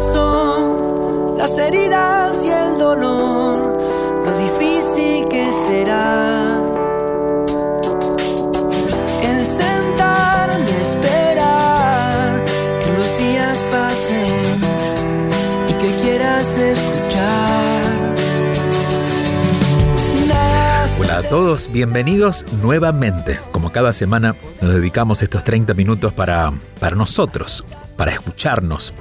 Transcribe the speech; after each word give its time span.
Pasó, 0.00 1.34
las 1.36 1.58
heridas 1.58 2.44
y 2.44 2.48
el 2.48 2.78
dolor, 2.78 3.78
lo 4.24 4.38
difícil 4.38 5.24
que 5.28 5.50
será. 5.52 6.58
El 9.22 9.44
sentarme 9.44 10.70
a 10.70 10.82
esperar 10.82 12.44
que 12.44 12.92
los 12.92 13.18
días 13.18 13.64
pasen 13.70 14.60
y 15.68 15.72
que 15.74 16.02
quieras 16.02 16.46
escuchar. 16.46 17.80
Hola 20.98 21.18
a 21.18 21.22
todos, 21.28 21.70
bienvenidos 21.72 22.46
nuevamente. 22.62 23.38
Como 23.52 23.70
cada 23.72 23.92
semana 23.92 24.34
nos 24.62 24.74
dedicamos 24.74 25.22
estos 25.22 25.44
30 25.44 25.74
minutos 25.74 26.12
para, 26.12 26.52
para 26.78 26.96
nosotros, 26.96 27.64
para 27.96 28.12
escucharnos, 28.12 28.94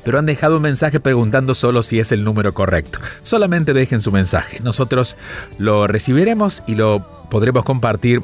pero 0.04 0.20
han 0.20 0.26
dejado 0.26 0.58
un 0.58 0.64
mensaje 0.64 1.00
preguntando 1.00 1.56
solo 1.56 1.82
si 1.82 1.98
es 1.98 2.12
el 2.12 2.26
número 2.26 2.54
correcto. 2.54 3.00
Solamente 3.22 3.74
dejen 3.74 4.02
su 4.02 4.12
mensaje. 4.12 4.60
Nosotros 4.64 5.16
lo 5.58 5.88
recibiremos 5.88 6.62
y 6.68 6.76
lo 6.76 7.08
podremos 7.30 7.64
compartir 7.64 8.22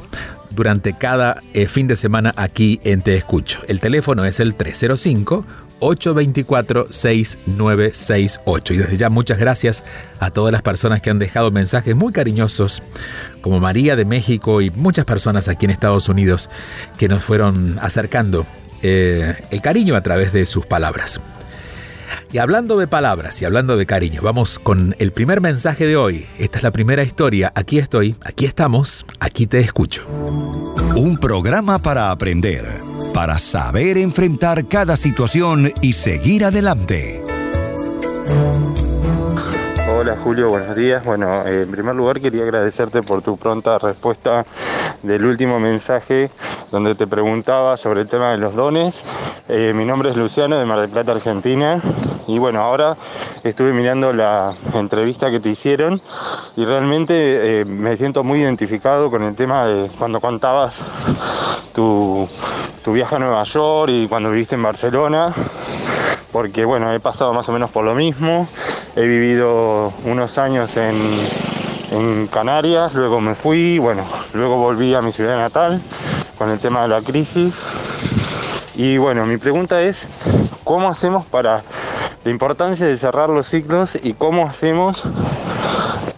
durante 0.50 0.92
cada 0.92 1.42
eh, 1.54 1.70
fin 1.70 1.88
de 1.88 1.96
semana 1.96 2.34
aquí 2.36 2.82
en 2.84 3.02
Te 3.02 3.16
Escucho. 3.16 3.62
El 3.70 3.80
teléfono 3.80 4.26
es 4.26 4.42
el 4.42 4.56
305 4.56 5.46
824-6968. 5.80 8.72
Y 8.72 8.78
desde 8.78 8.98
ya 8.98 9.10
muchas 9.10 9.40
gracias 9.40 9.84
a 10.20 10.32
todas 10.32 10.52
las 10.52 10.62
personas 10.62 11.02
que 11.02 11.10
han 11.10 11.20
dejado 11.20 11.52
mensajes 11.52 11.96
muy 11.96 12.12
cariñosos, 12.14 12.84
como 13.42 13.60
María 13.60 13.96
de 13.96 14.06
México 14.06 14.62
y 14.62 14.70
muchas 14.72 15.06
personas 15.06 15.48
aquí 15.48 15.66
en 15.66 15.72
Estados 15.72 16.10
Unidos 16.10 16.50
que 16.98 17.08
nos 17.08 17.24
fueron 17.24 17.78
acercando 17.82 18.46
eh, 18.82 19.36
el 19.52 19.62
cariño 19.62 19.96
a 19.96 20.02
través 20.02 20.34
de 20.34 20.46
sus 20.46 20.66
palabras. 20.66 21.22
Y 22.32 22.38
hablando 22.38 22.78
de 22.78 22.88
palabras 22.88 23.42
y 23.42 23.46
hablando 23.46 23.78
de 23.78 23.86
cariño, 23.86 24.22
vamos 24.22 24.60
con 24.60 24.96
el 25.00 25.12
primer 25.12 25.42
mensaje 25.42 25.86
de 25.86 25.96
hoy. 25.96 26.26
Esta 26.38 26.58
es 26.58 26.64
la 26.64 26.72
primera 26.72 27.04
historia. 27.04 27.52
Aquí 27.56 27.80
estoy, 27.80 28.16
aquí 28.22 28.46
estamos, 28.46 29.06
aquí 29.20 29.48
te 29.48 29.60
escucho. 29.60 30.06
Un 30.96 31.18
programa 31.20 31.80
para 31.80 32.12
aprender, 32.12 32.66
para 33.16 33.38
saber 33.38 33.98
enfrentar 33.98 34.68
cada 34.68 34.98
situación 34.98 35.72
y 35.82 35.94
seguir 35.94 36.44
adelante. 36.44 37.24
Hola 39.90 40.18
Julio, 40.22 40.50
buenos 40.50 40.76
días. 40.76 41.02
Bueno, 41.06 41.48
eh, 41.48 41.62
en 41.62 41.72
primer 41.72 41.96
lugar 41.96 42.20
quería 42.20 42.44
agradecerte 42.44 43.04
por 43.04 43.22
tu 43.22 43.38
pronta 43.38 43.78
respuesta 43.78 44.46
del 45.02 45.24
último 45.24 45.62
mensaje 45.62 46.30
donde 46.72 46.96
te 46.96 47.08
preguntaba 47.08 47.78
sobre 47.78 48.02
el 48.02 48.10
tema 48.10 48.32
de 48.32 48.38
los 48.38 48.56
dones. 48.56 49.04
Eh, 49.48 49.74
mi 49.76 49.86
nombre 49.86 50.10
es 50.10 50.18
Luciano 50.18 50.58
de 50.58 50.66
Mar 50.66 50.80
del 50.80 50.90
Plata, 50.90 51.12
Argentina. 51.12 51.80
Y 52.28 52.40
bueno, 52.40 52.62
ahora 52.62 52.98
estuve 53.44 53.72
mirando 53.74 54.12
la 54.14 54.54
entrevista 54.74 55.30
que 55.30 55.40
te 55.40 55.50
hicieron 55.50 56.02
y 56.56 56.66
realmente 56.66 57.62
eh, 57.62 57.66
me 57.66 57.96
siento 57.98 58.24
muy 58.24 58.42
identificado 58.42 59.12
con 59.12 59.24
el 59.24 59.36
tema 59.36 59.66
de 59.66 59.90
cuando 59.98 60.20
contabas 60.20 60.80
tu, 61.74 62.28
tu 62.84 62.94
viaje 62.94 63.16
a 63.16 63.20
Nueva 63.20 63.44
York 63.44 63.92
y 63.94 64.08
cuando 64.08 64.32
viviste 64.32 64.56
en 64.56 64.64
Barcelona 64.64 65.34
porque 66.32 66.66
bueno, 66.66 66.92
he 66.92 67.00
pasado 67.00 67.34
más 67.34 67.48
o 67.48 67.54
menos 67.54 67.72
por 67.72 67.86
lo 67.86 67.96
mismo. 67.96 68.46
He 68.98 69.06
vivido 69.06 69.94
unos 70.04 70.38
años 70.38 70.76
en, 70.76 70.96
en 71.92 72.28
Canarias, 72.28 72.94
luego 72.94 73.22
me 73.22 73.36
fui, 73.36 73.80
bueno, 73.80 74.04
luego 74.34 74.58
volví 74.58 74.94
a 74.96 75.02
mi 75.02 75.14
ciudad 75.14 75.38
natal 75.38 75.82
con 76.38 76.50
el 76.50 76.60
tema 76.60 76.82
de 76.84 76.88
la 76.90 77.02
crisis. 77.02 77.54
Y 78.76 78.98
bueno, 78.98 79.26
mi 79.26 79.38
pregunta 79.38 79.82
es, 79.82 80.08
¿cómo 80.64 80.90
hacemos 80.90 81.26
para 81.26 81.64
la 82.24 82.32
importancia 82.32 82.86
de 82.86 82.98
cerrar 82.98 83.30
los 83.30 83.48
ciclos 83.48 83.98
y 84.02 84.14
cómo 84.14 84.46
hacemos 84.48 85.04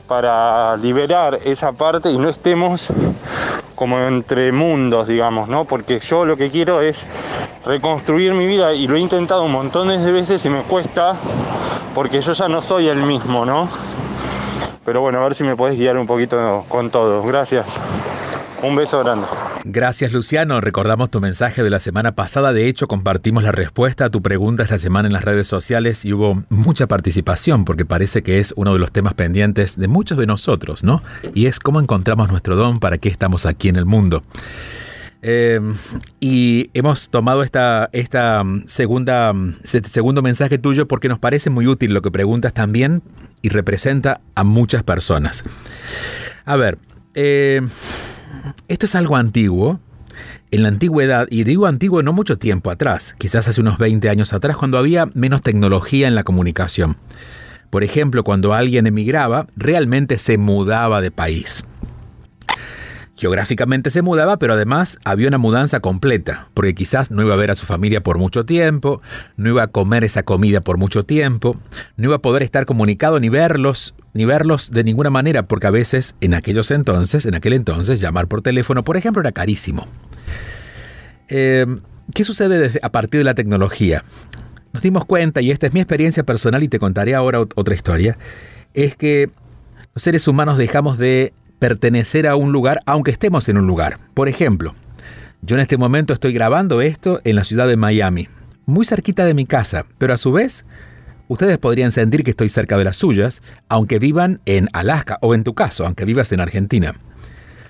para 0.08 0.78
liberar 0.78 1.40
esa 1.44 1.74
parte 1.74 2.10
y 2.10 2.18
no 2.18 2.30
estemos 2.30 2.88
como 3.76 4.00
entre 4.00 4.52
mundos, 4.52 5.08
digamos, 5.08 5.50
¿no? 5.50 5.66
Porque 5.66 6.00
yo 6.00 6.26
lo 6.26 6.36
que 6.36 6.50
quiero 6.50 6.82
es 6.82 7.06
reconstruir 7.66 8.34
mi 8.34 8.48
vida 8.48 8.74
y 8.74 8.88
lo 8.88 8.96
he 8.96 9.00
intentado 9.00 9.44
un 9.44 9.52
montón 9.52 9.90
de 9.90 10.12
veces 10.12 10.44
y 10.46 10.50
me 10.50 10.62
cuesta 10.62 11.16
porque 11.94 12.22
yo 12.22 12.34
ya 12.34 12.48
no 12.48 12.62
soy 12.62 12.88
el 12.88 13.04
mismo, 13.04 13.46
¿no? 13.46 13.70
Pero 14.84 15.02
bueno, 15.02 15.20
a 15.20 15.24
ver 15.24 15.36
si 15.36 15.44
me 15.44 15.56
podés 15.56 15.78
guiar 15.78 15.98
un 15.98 16.08
poquito 16.08 16.64
con 16.70 16.90
todo. 16.90 17.22
Gracias. 17.22 17.66
Un 18.64 18.76
beso 18.76 19.00
grande. 19.04 19.28
Gracias 19.66 20.14
Luciano, 20.14 20.62
recordamos 20.62 21.10
tu 21.10 21.20
mensaje 21.20 21.64
de 21.64 21.70
la 21.70 21.80
semana 21.80 22.16
pasada, 22.16 22.54
de 22.54 22.68
hecho 22.68 22.88
compartimos 22.88 23.44
la 23.44 23.52
respuesta 23.52 24.06
a 24.06 24.10
tu 24.10 24.22
pregunta 24.22 24.64
esta 24.64 24.80
semana 24.80 25.08
en 25.08 25.14
las 25.14 25.24
redes 25.24 25.48
sociales 25.48 26.06
y 26.06 26.14
hubo 26.14 26.44
mucha 26.50 26.88
participación 26.88 27.66
porque 27.66 27.86
parece 27.86 28.24
que 28.24 28.40
es 28.40 28.54
uno 28.56 28.74
de 28.74 28.80
los 28.80 28.92
temas 28.92 29.14
pendientes 29.14 29.78
de 29.78 29.88
muchos 29.88 30.18
de 30.18 30.26
nosotros, 30.26 30.84
¿no? 30.84 31.02
Y 31.34 31.48
es 31.48 31.60
cómo 31.60 31.80
encontramos 31.80 32.30
nuestro 32.30 32.56
don, 32.56 32.80
para 32.80 32.98
qué 32.98 33.10
estamos 33.10 33.46
aquí 33.46 33.70
en 33.70 33.76
el 33.76 33.86
mundo. 33.86 34.24
Eh, 35.22 35.60
y 36.20 36.70
hemos 36.74 37.10
tomado 37.10 37.44
esta, 37.44 37.90
esta 37.92 38.44
segunda, 38.66 39.34
este 39.64 39.90
segundo 39.90 40.22
mensaje 40.22 40.58
tuyo 40.58 40.88
porque 40.88 41.10
nos 41.10 41.20
parece 41.20 41.50
muy 41.50 41.68
útil 41.68 41.94
lo 41.94 42.02
que 42.02 42.12
preguntas 42.12 42.54
también 42.54 43.02
y 43.42 43.50
representa 43.50 44.22
a 44.36 44.44
muchas 44.44 44.84
personas. 44.84 45.44
A 46.46 46.56
ver, 46.56 46.78
eh, 47.14 47.62
esto 48.68 48.86
es 48.86 48.96
algo 48.96 49.16
antiguo. 49.16 49.80
En 50.50 50.64
la 50.64 50.70
antigüedad, 50.70 51.28
y 51.30 51.44
digo 51.44 51.68
antiguo 51.68 52.02
no 52.02 52.12
mucho 52.14 52.38
tiempo 52.38 52.72
atrás, 52.72 53.16
quizás 53.20 53.48
hace 53.48 53.62
unos 53.62 53.78
20 53.78 54.10
años 54.10 54.34
atrás, 54.34 54.58
cuando 54.58 54.78
había 54.78 55.10
menos 55.14 55.42
tecnología 55.42 56.08
en 56.08 56.16
la 56.16 56.24
comunicación. 56.24 56.98
Por 57.70 57.84
ejemplo, 57.84 58.24
cuando 58.24 58.54
alguien 58.54 58.88
emigraba, 58.88 59.48
realmente 59.56 60.18
se 60.18 60.38
mudaba 60.38 61.02
de 61.02 61.12
país. 61.12 61.66
Geográficamente 63.18 63.90
se 63.90 64.04
mudaba, 64.04 64.38
pero 64.38 64.54
además 64.54 65.00
había 65.04 65.28
una 65.28 65.40
mudanza 65.40 65.80
completa, 65.80 66.50
porque 66.54 66.76
quizás 66.76 67.10
no 67.10 67.24
iba 67.24 67.34
a 67.34 67.38
ver 67.38 67.50
a 67.50 67.56
su 67.56 67.66
familia 67.66 68.04
por 68.04 68.20
mucho 68.20 68.46
tiempo, 68.46 69.02
no 69.38 69.50
iba 69.50 69.64
a 69.64 69.68
comer 69.68 70.04
esa 70.04 70.22
comida 70.22 70.62
por 70.62 70.78
mucho 70.78 71.04
tiempo, 71.04 71.58
no 71.96 72.10
iba 72.10 72.18
a 72.18 72.22
poder 72.22 72.44
estar 72.44 72.68
comunicado 72.68 73.20
ni 73.20 73.30
verlos, 73.30 73.96
ni 74.14 74.26
verlos 74.26 74.70
de 74.70 74.84
ninguna 74.84 75.10
manera, 75.10 75.48
porque 75.48 75.66
a 75.66 75.72
veces 75.72 76.14
en 76.22 76.36
aquellos 76.36 76.70
entonces, 76.70 77.26
en 77.26 77.34
aquel 77.34 77.54
entonces, 77.54 78.00
llamar 78.00 78.28
por 78.28 78.44
teléfono, 78.44 78.84
por 78.84 78.98
ejemplo, 78.98 79.22
era 79.22 79.32
carísimo. 79.32 79.88
Eh, 81.30 81.66
¿Qué 82.14 82.24
sucede 82.24 82.80
a 82.84 82.92
partir 82.92 83.20
de 83.20 83.24
la 83.24 83.34
tecnología? 83.34 84.04
Nos 84.74 84.84
dimos 84.84 85.06
cuenta, 85.06 85.42
y 85.42 85.50
esta 85.50 85.66
es 85.66 85.74
mi 85.74 85.80
experiencia 85.80 86.22
personal 86.22 86.62
y 86.62 86.68
te 86.68 86.78
contaré 86.78 87.16
ahora 87.16 87.40
otra 87.40 87.74
historia, 87.74 88.16
es 88.76 88.96
que 88.96 89.32
los 89.96 90.04
seres 90.04 90.28
humanos 90.28 90.60
dejamos 90.60 91.00
de 91.00 91.34
pertenecer 91.60 92.28
a 92.28 92.36
un 92.36 92.52
lugar 92.52 92.80
aunque 92.86 93.12
estemos 93.12 93.50
en 93.50 93.58
un 93.58 93.68
lugar. 93.68 94.00
Por 94.14 94.28
ejemplo, 94.28 94.76
yo 95.42 95.56
en 95.56 95.62
este 95.62 95.78
momento 95.78 96.14
estoy 96.14 96.34
grabando 96.34 96.82
esto 96.82 97.22
en 97.24 97.36
la 97.36 97.44
ciudad 97.44 97.68
de 97.68 97.78
Miami, 97.78 98.28
muy 98.66 98.86
cerquita 98.86 99.26
de 99.26 99.34
mi 99.34 99.46
casa, 99.46 99.86
pero 99.98 100.14
a 100.14 100.18
su 100.18 100.32
vez, 100.32 100.66
ustedes 101.28 101.58
podrían 101.58 101.92
sentir 101.92 102.24
que 102.24 102.32
estoy 102.32 102.50
cerca 102.50 102.78
de 102.78 102.84
las 102.84 102.98
suyas, 102.98 103.42
aunque 103.70 104.00
vivan 104.00 104.42
en 104.46 104.70
Alaska 104.74 105.18
o 105.22 105.34
en 105.34 105.44
tu 105.44 105.54
caso, 105.54 105.86
aunque 105.86 106.06
vivas 106.06 106.32
en 106.32 106.42
Argentina. 106.42 106.96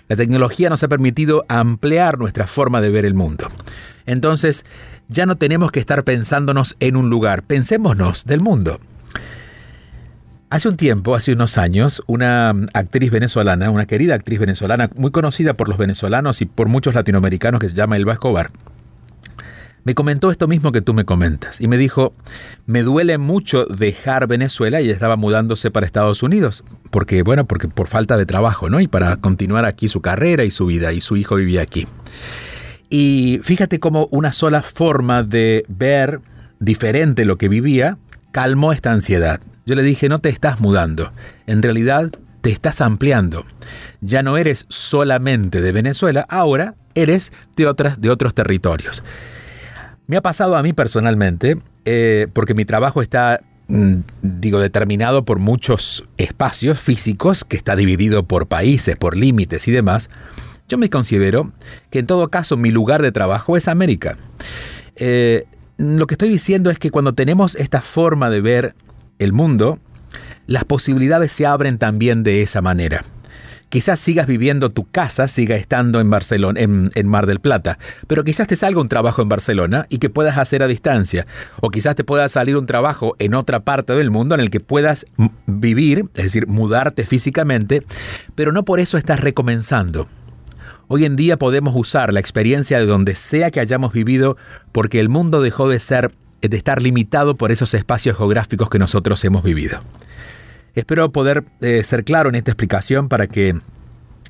La 0.08 0.16
tecnología 0.16 0.70
nos 0.70 0.84
ha 0.84 0.88
permitido 0.88 1.46
ampliar 1.50 2.18
nuestra 2.18 2.48
forma 2.48 2.80
de 2.80 2.90
ver 2.90 3.06
el 3.06 3.14
mundo. 3.14 3.50
Entonces, 4.06 4.66
ya 5.10 5.26
no 5.26 5.38
tenemos 5.38 5.72
que 5.72 5.82
estar 5.82 6.04
pensándonos 6.04 6.78
en 6.80 6.96
un 6.96 7.10
lugar, 7.10 7.44
pensémonos 7.44 8.26
del 8.26 8.42
mundo. 8.42 8.80
Hace 10.50 10.70
un 10.70 10.78
tiempo, 10.78 11.14
hace 11.14 11.34
unos 11.34 11.58
años, 11.58 12.02
una 12.08 12.52
actriz 12.74 13.12
venezolana, 13.12 13.70
una 13.70 13.86
querida 13.86 14.16
actriz 14.16 14.40
venezolana, 14.40 14.90
muy 14.96 15.12
conocida 15.12 15.54
por 15.56 15.68
los 15.68 15.78
venezolanos 15.78 16.42
y 16.42 16.46
por 16.46 16.70
muchos 16.70 16.96
latinoamericanos 16.96 17.60
que 17.60 17.68
se 17.68 17.76
llama 17.76 17.98
Elba 17.98 18.14
Escobar, 18.14 18.52
me 19.88 19.94
comentó 19.94 20.32
esto 20.32 20.50
mismo 20.50 20.72
que 20.72 20.82
tú 20.82 20.94
me 20.94 21.06
comentas 21.06 21.60
y 21.60 21.68
me 21.68 21.78
dijo, 21.78 22.14
me 22.66 22.84
duele 22.84 23.18
mucho 23.18 23.66
dejar 23.66 24.28
Venezuela 24.28 24.82
y 24.82 24.90
estaba 24.90 25.16
mudándose 25.16 25.72
para 25.72 25.86
Estados 25.86 26.24
Unidos, 26.24 26.64
porque 26.92 27.24
bueno, 27.24 27.46
porque 27.46 27.68
por 27.70 27.88
falta 27.88 28.18
de 28.18 28.26
trabajo, 28.26 28.70
¿no? 28.70 28.80
Y 28.82 28.88
para 28.88 29.18
continuar 29.18 29.66
aquí 29.66 29.88
su 29.88 30.02
carrera 30.02 30.44
y 30.44 30.52
su 30.52 30.66
vida 30.66 30.92
y 30.92 31.00
su 31.00 31.16
hijo 31.16 31.36
vivía 31.36 31.62
aquí. 31.62 31.88
Y 32.90 33.40
fíjate 33.44 33.80
cómo 33.80 34.08
una 34.12 34.34
sola 34.34 34.62
forma 34.62 35.24
de 35.24 35.64
ver 35.70 36.20
diferente 36.60 37.26
lo 37.26 37.38
que 37.38 37.48
vivía 37.48 37.98
calmó 38.32 38.74
esta 38.74 38.92
ansiedad. 38.92 39.40
Yo 39.68 39.76
le 39.76 39.84
dije, 39.84 40.08
no 40.08 40.20
te 40.20 40.30
estás 40.30 40.62
mudando, 40.62 41.12
en 41.46 41.62
realidad 41.62 42.10
te 42.40 42.52
estás 42.52 42.80
ampliando. 42.80 43.46
Ya 44.00 44.24
no 44.24 44.38
eres 44.38 44.66
solamente 44.70 45.60
de 45.60 45.74
Venezuela, 45.74 46.26
ahora 46.30 46.76
eres 46.96 47.34
de, 47.58 47.68
otras, 47.68 48.00
de 48.00 48.10
otros 48.10 48.34
territorios. 48.34 49.04
Me 50.08 50.16
ha 50.16 50.22
pasado 50.22 50.56
a 50.56 50.64
mí 50.64 50.72
personalmente, 50.72 51.60
eh, 51.84 52.28
porque 52.32 52.54
mi 52.54 52.64
trabajo 52.64 53.02
está, 53.02 53.42
mm, 53.68 53.96
digo, 54.22 54.62
determinado 54.62 55.26
por 55.26 55.40
muchos 55.40 56.06
espacios 56.16 56.80
físicos, 56.80 57.44
que 57.44 57.58
está 57.58 57.76
dividido 57.76 58.24
por 58.24 58.48
países, 58.48 58.96
por 58.96 59.18
límites 59.18 59.68
y 59.68 59.74
demás. 59.74 60.10
Yo 60.70 60.78
me 60.78 60.90
considero 60.90 61.52
que 61.90 62.00
en 62.00 62.08
todo 62.08 62.30
caso 62.30 62.56
mi 62.56 62.72
lugar 62.72 63.02
de 63.02 63.12
trabajo 63.12 63.58
es 63.58 63.68
América. 63.68 64.18
Eh, 64.96 65.44
lo 65.76 66.08
que 66.08 66.14
estoy 66.14 66.30
diciendo 66.30 66.70
es 66.70 66.80
que 66.80 66.90
cuando 66.90 67.14
tenemos 67.14 67.56
esta 67.56 67.82
forma 67.82 68.30
de 68.30 68.40
ver 68.40 68.76
el 69.20 69.34
mundo, 69.34 69.80
las 70.46 70.64
posibilidades 70.64 71.32
se 71.32 71.46
abren 71.46 71.78
también 71.78 72.24
de 72.24 72.42
esa 72.42 72.62
manera. 72.62 73.04
Quizás 73.70 74.00
sigas 74.00 74.28
viviendo 74.28 74.70
tu 74.70 74.90
casa, 74.90 75.28
siga 75.28 75.58
estando 75.58 76.00
en 76.00 76.10
Barcelona, 76.10 76.62
en, 76.62 76.90
en, 76.96 77.08
Mar 77.08 77.26
del 77.26 77.42
Plata, 77.42 77.78
pero 78.08 78.24
quizás 78.24 78.48
te 78.48 78.56
salga 78.56 78.80
un 78.80 78.88
trabajo 78.88 79.22
en 79.22 79.28
Barcelona 79.28 79.86
y 79.90 79.98
que 79.98 80.10
puedas 80.10 80.38
hacer 80.38 80.64
a 80.64 80.68
distancia. 80.68 81.28
O 81.60 81.70
quizás 81.70 81.96
te 81.96 82.06
pueda 82.06 82.30
salir 82.30 82.56
un 82.56 82.66
trabajo 82.66 83.18
en 83.20 83.34
otra 83.34 83.60
parte 83.60 83.92
del 83.92 84.10
mundo 84.10 84.36
en 84.36 84.42
el 84.42 84.50
que 84.50 84.62
puedas 84.62 85.06
vivir, 85.48 86.06
es 86.16 86.24
decir, 86.24 86.48
mudarte 86.48 87.06
físicamente, 87.06 87.84
pero 88.36 88.54
no 88.54 88.64
por 88.64 88.80
eso 88.80 88.98
estás 88.98 89.20
recomenzando. 89.20 90.08
Hoy 90.88 91.04
en 91.04 91.18
día 91.18 91.36
podemos 91.36 91.74
usar 91.76 92.14
la 92.14 92.22
experiencia 92.22 92.80
de 92.80 92.86
donde 92.86 93.16
sea 93.16 93.52
que 93.52 93.60
hayamos 93.60 93.92
vivido 93.92 94.38
porque 94.72 95.02
el 95.02 95.10
mundo 95.10 95.42
dejó 95.42 95.68
de 95.68 95.82
ser 95.82 96.14
de 96.50 96.58
estar 96.58 96.82
limitado 96.82 97.36
por 97.36 97.52
esos 97.52 97.74
espacios 97.74 98.18
geográficos 98.18 98.70
que 98.70 98.80
nosotros 98.80 99.24
hemos 99.26 99.44
vivido. 99.44 99.80
Espero 100.76 101.12
poder 101.12 101.44
eh, 101.62 101.84
ser 101.84 102.04
claro 102.04 102.30
en 102.30 102.36
esta 102.36 102.52
explicación 102.52 103.10
para 103.10 103.28
que 103.28 103.56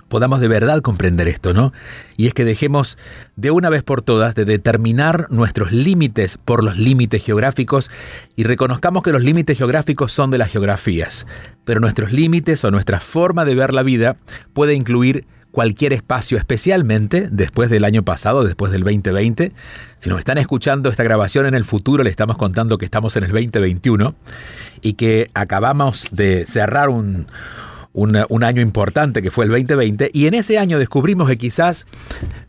podamos 0.07 0.39
de 0.39 0.47
verdad 0.47 0.81
comprender 0.81 1.27
esto, 1.27 1.53
¿no? 1.53 1.73
Y 2.15 2.27
es 2.27 2.33
que 2.33 2.45
dejemos 2.45 2.97
de 3.35 3.51
una 3.51 3.69
vez 3.69 3.83
por 3.83 4.01
todas 4.01 4.35
de 4.35 4.45
determinar 4.45 5.27
nuestros 5.29 5.71
límites 5.71 6.37
por 6.37 6.63
los 6.63 6.77
límites 6.77 7.23
geográficos 7.23 7.91
y 8.35 8.43
reconozcamos 8.43 9.03
que 9.03 9.11
los 9.11 9.23
límites 9.23 9.57
geográficos 9.57 10.11
son 10.11 10.31
de 10.31 10.37
las 10.37 10.49
geografías, 10.49 11.27
pero 11.65 11.79
nuestros 11.79 12.11
límites 12.11 12.63
o 12.63 12.71
nuestra 12.71 12.99
forma 12.99 13.45
de 13.45 13.55
ver 13.55 13.73
la 13.73 13.83
vida 13.83 14.17
puede 14.53 14.73
incluir 14.73 15.25
cualquier 15.51 15.93
espacio, 15.93 16.37
especialmente 16.37 17.27
después 17.31 17.69
del 17.69 17.83
año 17.83 18.03
pasado, 18.03 18.43
después 18.43 18.71
del 18.71 18.83
2020. 18.83 19.51
Si 19.99 20.09
nos 20.09 20.19
están 20.19 20.37
escuchando 20.37 20.89
esta 20.89 21.03
grabación 21.03 21.45
en 21.45 21.55
el 21.55 21.65
futuro, 21.65 22.03
le 22.03 22.09
estamos 22.09 22.37
contando 22.37 22.77
que 22.77 22.85
estamos 22.85 23.15
en 23.15 23.23
el 23.23 23.31
2021 23.31 24.15
y 24.81 24.93
que 24.93 25.29
acabamos 25.33 26.07
de 26.11 26.45
cerrar 26.45 26.89
un, 26.89 27.27
un, 27.97 28.43
año 28.43 28.61
importante 28.61 29.23
que 29.23 29.31
fue 29.31 29.45
el 29.45 29.51
2020 29.51 30.11
y 30.13 30.27
en 30.27 30.35
ese 30.35 30.59
año 30.59 30.77
descubrimos 30.77 31.27
que 31.27 31.37
quizás 31.37 31.87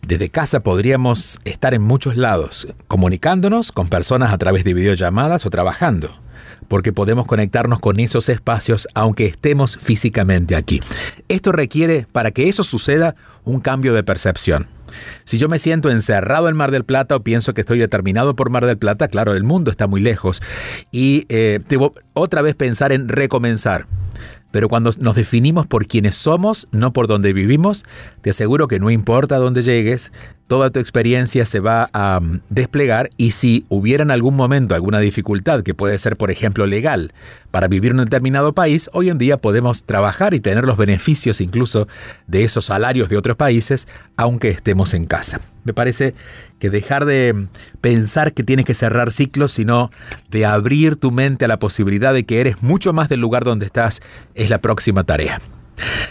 desde 0.07 0.29
casa 0.29 0.61
podríamos 0.61 1.39
estar 1.45 1.73
en 1.73 1.81
muchos 1.81 2.17
lados, 2.17 2.69
comunicándonos 2.87 3.73
con 3.73 3.89
personas 3.89 4.33
a 4.33 4.39
través 4.39 4.65
de 4.65 4.75
videollamadas 4.75 5.47
o 5.47 5.51
trabajando 5.51 6.11
porque 6.69 6.93
podemos 6.93 7.25
conectarnos 7.25 7.81
con 7.81 7.99
esos 7.99 8.29
espacios 8.29 8.89
aunque 8.93 9.25
estemos 9.25 9.79
físicamente 9.79 10.55
aquí. 10.55 10.81
Esto 11.29 11.51
requiere, 11.51 12.07
para 12.13 12.31
que 12.31 12.49
eso 12.49 12.63
suceda, 12.63 13.15
un 13.45 13.61
cambio 13.61 13.95
de 13.95 14.03
percepción. 14.03 14.69
Si 15.25 15.39
yo 15.39 15.49
me 15.49 15.59
siento 15.59 15.89
encerrado 15.89 16.51
en 16.51 16.57
Mar 16.57 16.71
del 16.71 16.85
Plata 16.85 17.17
o 17.17 17.23
pienso 17.23 17.55
que 17.55 17.63
estoy 17.63 17.79
determinado 17.79 18.37
por 18.37 18.51
Mar 18.51 18.67
del 18.67 18.77
Plata, 18.77 19.09
claro, 19.09 19.35
el 19.35 19.45
mundo 19.45 19.71
está 19.71 19.87
muy 19.87 20.03
lejos 20.03 20.43
y 20.93 21.25
eh, 21.31 21.61
debo 21.69 21.95
otra 22.13 22.43
vez 22.43 22.55
pensar 22.55 22.93
en 22.93 23.09
recomenzar. 23.09 23.87
Pero 24.51 24.69
cuando 24.69 24.91
nos 24.99 25.15
definimos 25.15 25.67
por 25.67 25.87
quienes 25.87 26.15
somos, 26.15 26.69
no 26.73 26.93
por 26.93 27.07
donde 27.07 27.33
vivimos, 27.33 27.85
te 28.23 28.31
aseguro 28.31 28.69
que 28.69 28.81
no 28.81 28.91
importa 28.91 29.37
dónde 29.37 29.63
llegues, 29.63 30.13
toda 30.49 30.71
tu 30.71 30.81
experiencia 30.81 31.45
se 31.45 31.61
va 31.61 31.89
a 31.93 32.19
um, 32.19 32.41
desplegar 32.49 33.11
y 33.17 33.33
si 33.33 33.65
hubiera 33.69 34.03
en 34.03 34.11
algún 34.11 34.35
momento 34.35 34.75
alguna 34.75 34.99
dificultad, 34.99 35.63
que 35.63 35.75
puede 35.75 35.97
ser 35.99 36.17
por 36.17 36.31
ejemplo 36.31 36.67
legal, 36.67 37.13
para 37.51 37.69
vivir 37.69 37.93
en 37.93 38.01
un 38.01 38.07
determinado 38.07 38.55
país, 38.55 38.91
hoy 38.93 39.11
en 39.11 39.19
día 39.19 39.37
podemos 39.37 39.85
trabajar 39.85 40.35
y 40.35 40.41
tener 40.41 40.65
los 40.65 40.77
beneficios 40.77 41.41
incluso 41.41 41.87
de 42.27 42.45
esos 42.45 42.65
salarios 42.65 43.09
de 43.09 43.19
otros 43.19 43.37
países, 43.37 43.87
aunque 44.17 44.49
estemos 44.49 44.95
en 44.95 45.05
casa. 45.05 45.41
Me 45.65 45.75
parece 45.75 46.15
que 46.59 46.71
dejar 46.71 47.05
de 47.05 47.47
pensar 47.81 48.33
que 48.33 48.43
tienes 48.43 48.65
que 48.65 48.75
cerrar 48.75 49.13
ciclos, 49.13 49.53
sino 49.53 49.91
de 50.31 50.47
abrir 50.47 50.97
tu 50.97 51.11
mente 51.11 51.45
a 51.45 51.49
la 51.49 51.59
posibilidad 51.59 52.15
de 52.15 52.25
que 52.25 52.41
eres 52.41 52.63
mucho 52.63 52.93
más 52.95 53.09
del 53.09 53.21
lugar 53.21 53.45
donde 53.45 53.67
estás, 53.67 54.01
es 54.35 54.49
la 54.49 54.59
próxima 54.59 55.05
tarea. 55.05 55.41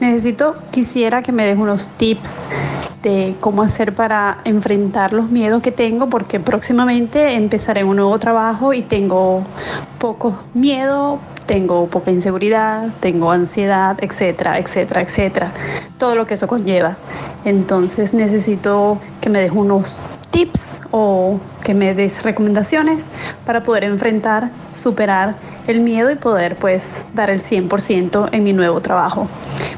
Necesito, 0.00 0.52
quisiera 0.70 1.22
que 1.22 1.32
me 1.32 1.46
des 1.46 1.58
unos 1.58 1.88
tips 1.96 2.30
de 3.02 3.36
cómo 3.40 3.62
hacer 3.62 3.94
para 3.94 4.36
enfrentar 4.44 5.14
los 5.14 5.30
miedos 5.30 5.62
que 5.62 5.72
tengo, 5.72 6.10
porque 6.10 6.38
próximamente 6.38 7.32
empezaré 7.32 7.84
un 7.84 7.96
nuevo 7.96 8.18
trabajo 8.18 8.74
y 8.74 8.82
tengo 8.82 9.44
poco 9.98 10.40
miedo, 10.52 11.20
tengo 11.46 11.86
poca 11.86 12.10
inseguridad, 12.10 12.90
tengo 13.00 13.30
ansiedad, 13.30 13.96
etcétera, 14.00 14.58
etcétera, 14.58 15.02
etcétera. 15.02 15.52
Todo 15.98 16.14
lo 16.14 16.26
que 16.26 16.34
eso 16.34 16.46
conlleva. 16.46 16.96
Entonces 17.44 18.12
necesito 18.12 18.98
que 19.20 19.30
me 19.30 19.40
des 19.40 19.52
unos 19.52 20.00
tips 20.30 20.80
o 20.98 21.38
que 21.62 21.74
me 21.74 21.94
des 21.94 22.22
recomendaciones 22.22 23.02
para 23.44 23.62
poder 23.62 23.84
enfrentar, 23.84 24.50
superar 24.66 25.36
el 25.66 25.80
miedo 25.80 26.10
y 26.10 26.14
poder 26.16 26.56
pues 26.56 27.04
dar 27.12 27.28
el 27.28 27.42
100% 27.42 28.30
en 28.32 28.44
mi 28.44 28.54
nuevo 28.54 28.80
trabajo. 28.80 29.28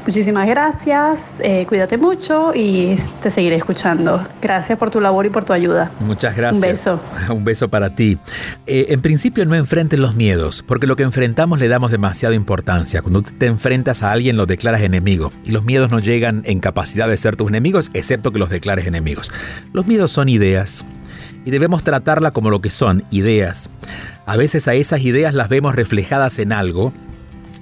Muchísimas 0.05 0.47
gracias, 0.47 1.19
eh, 1.39 1.65
cuídate 1.67 1.97
mucho 1.97 2.53
y 2.55 2.95
te 3.21 3.31
seguiré 3.31 3.57
escuchando. 3.57 4.25
Gracias 4.41 4.79
por 4.79 4.91
tu 4.91 5.01
labor 5.01 5.25
y 5.25 5.29
por 5.29 5.43
tu 5.43 5.51
ayuda. 5.51 5.91
Muchas 5.99 6.37
gracias. 6.37 6.63
Un 6.63 6.69
beso. 6.69 7.01
Un 7.33 7.43
beso 7.43 7.67
para 7.67 7.95
ti. 7.95 8.17
Eh, 8.65 8.87
en 8.89 9.01
principio 9.01 9.45
no 9.45 9.55
enfrentes 9.55 9.99
los 9.99 10.15
miedos, 10.15 10.63
porque 10.65 10.87
lo 10.87 10.95
que 10.95 11.03
enfrentamos 11.03 11.59
le 11.59 11.67
damos 11.67 11.91
demasiada 11.91 12.33
importancia. 12.33 13.01
Cuando 13.01 13.23
te 13.23 13.47
enfrentas 13.47 14.03
a 14.03 14.11
alguien 14.11 14.37
lo 14.37 14.45
declaras 14.45 14.81
enemigo 14.81 15.33
y 15.43 15.51
los 15.51 15.65
miedos 15.65 15.91
no 15.91 15.99
llegan 15.99 16.43
en 16.45 16.61
capacidad 16.61 17.09
de 17.09 17.17
ser 17.17 17.35
tus 17.35 17.49
enemigos, 17.49 17.91
excepto 17.93 18.31
que 18.31 18.39
los 18.39 18.49
declares 18.49 18.87
enemigos. 18.87 19.33
Los 19.73 19.85
miedos 19.85 20.13
son 20.13 20.29
ideas 20.29 20.85
y 21.45 21.51
debemos 21.51 21.83
tratarla 21.83 22.31
como 22.31 22.49
lo 22.49 22.61
que 22.61 22.69
son, 22.69 23.03
ideas. 23.11 23.69
A 24.25 24.37
veces 24.37 24.67
a 24.67 24.73
esas 24.73 25.01
ideas 25.01 25.33
las 25.33 25.49
vemos 25.49 25.75
reflejadas 25.75 26.39
en 26.39 26.51
algo 26.51 26.93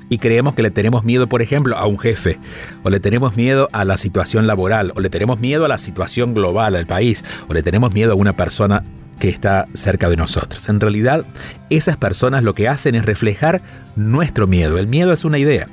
y 0.09 0.17
creemos 0.17 0.53
que 0.53 0.63
le 0.63 0.71
tenemos 0.71 1.03
miedo, 1.03 1.27
por 1.27 1.41
ejemplo, 1.41 1.77
a 1.77 1.85
un 1.85 1.99
jefe, 1.99 2.39
o 2.83 2.89
le 2.89 2.99
tenemos 2.99 3.35
miedo 3.35 3.67
a 3.73 3.85
la 3.85 3.97
situación 3.97 4.47
laboral, 4.47 4.93
o 4.95 5.01
le 5.01 5.09
tenemos 5.09 5.39
miedo 5.39 5.65
a 5.65 5.67
la 5.67 5.77
situación 5.77 6.33
global, 6.33 6.75
al 6.75 6.87
país, 6.87 7.23
o 7.47 7.53
le 7.53 7.63
tenemos 7.63 7.93
miedo 7.93 8.13
a 8.13 8.15
una 8.15 8.33
persona 8.33 8.83
que 9.19 9.29
está 9.29 9.67
cerca 9.73 10.09
de 10.09 10.15
nosotros. 10.15 10.69
En 10.69 10.79
realidad, 10.79 11.25
esas 11.69 11.97
personas 11.97 12.43
lo 12.43 12.53
que 12.53 12.67
hacen 12.67 12.95
es 12.95 13.05
reflejar 13.05 13.61
nuestro 13.95 14.47
miedo. 14.47 14.77
El 14.77 14.87
miedo 14.87 15.11
es 15.11 15.25
una 15.25 15.39
idea. 15.39 15.67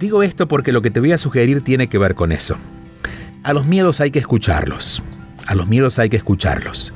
Digo 0.00 0.22
esto 0.22 0.48
porque 0.48 0.72
lo 0.72 0.82
que 0.82 0.90
te 0.90 1.00
voy 1.00 1.12
a 1.12 1.18
sugerir 1.18 1.62
tiene 1.62 1.88
que 1.88 1.98
ver 1.98 2.14
con 2.14 2.32
eso. 2.32 2.56
A 3.42 3.52
los 3.52 3.66
miedos 3.66 4.00
hay 4.00 4.10
que 4.10 4.20
escucharlos. 4.20 5.02
A 5.46 5.54
los 5.54 5.66
miedos 5.66 5.98
hay 5.98 6.08
que 6.08 6.16
escucharlos. 6.16 6.92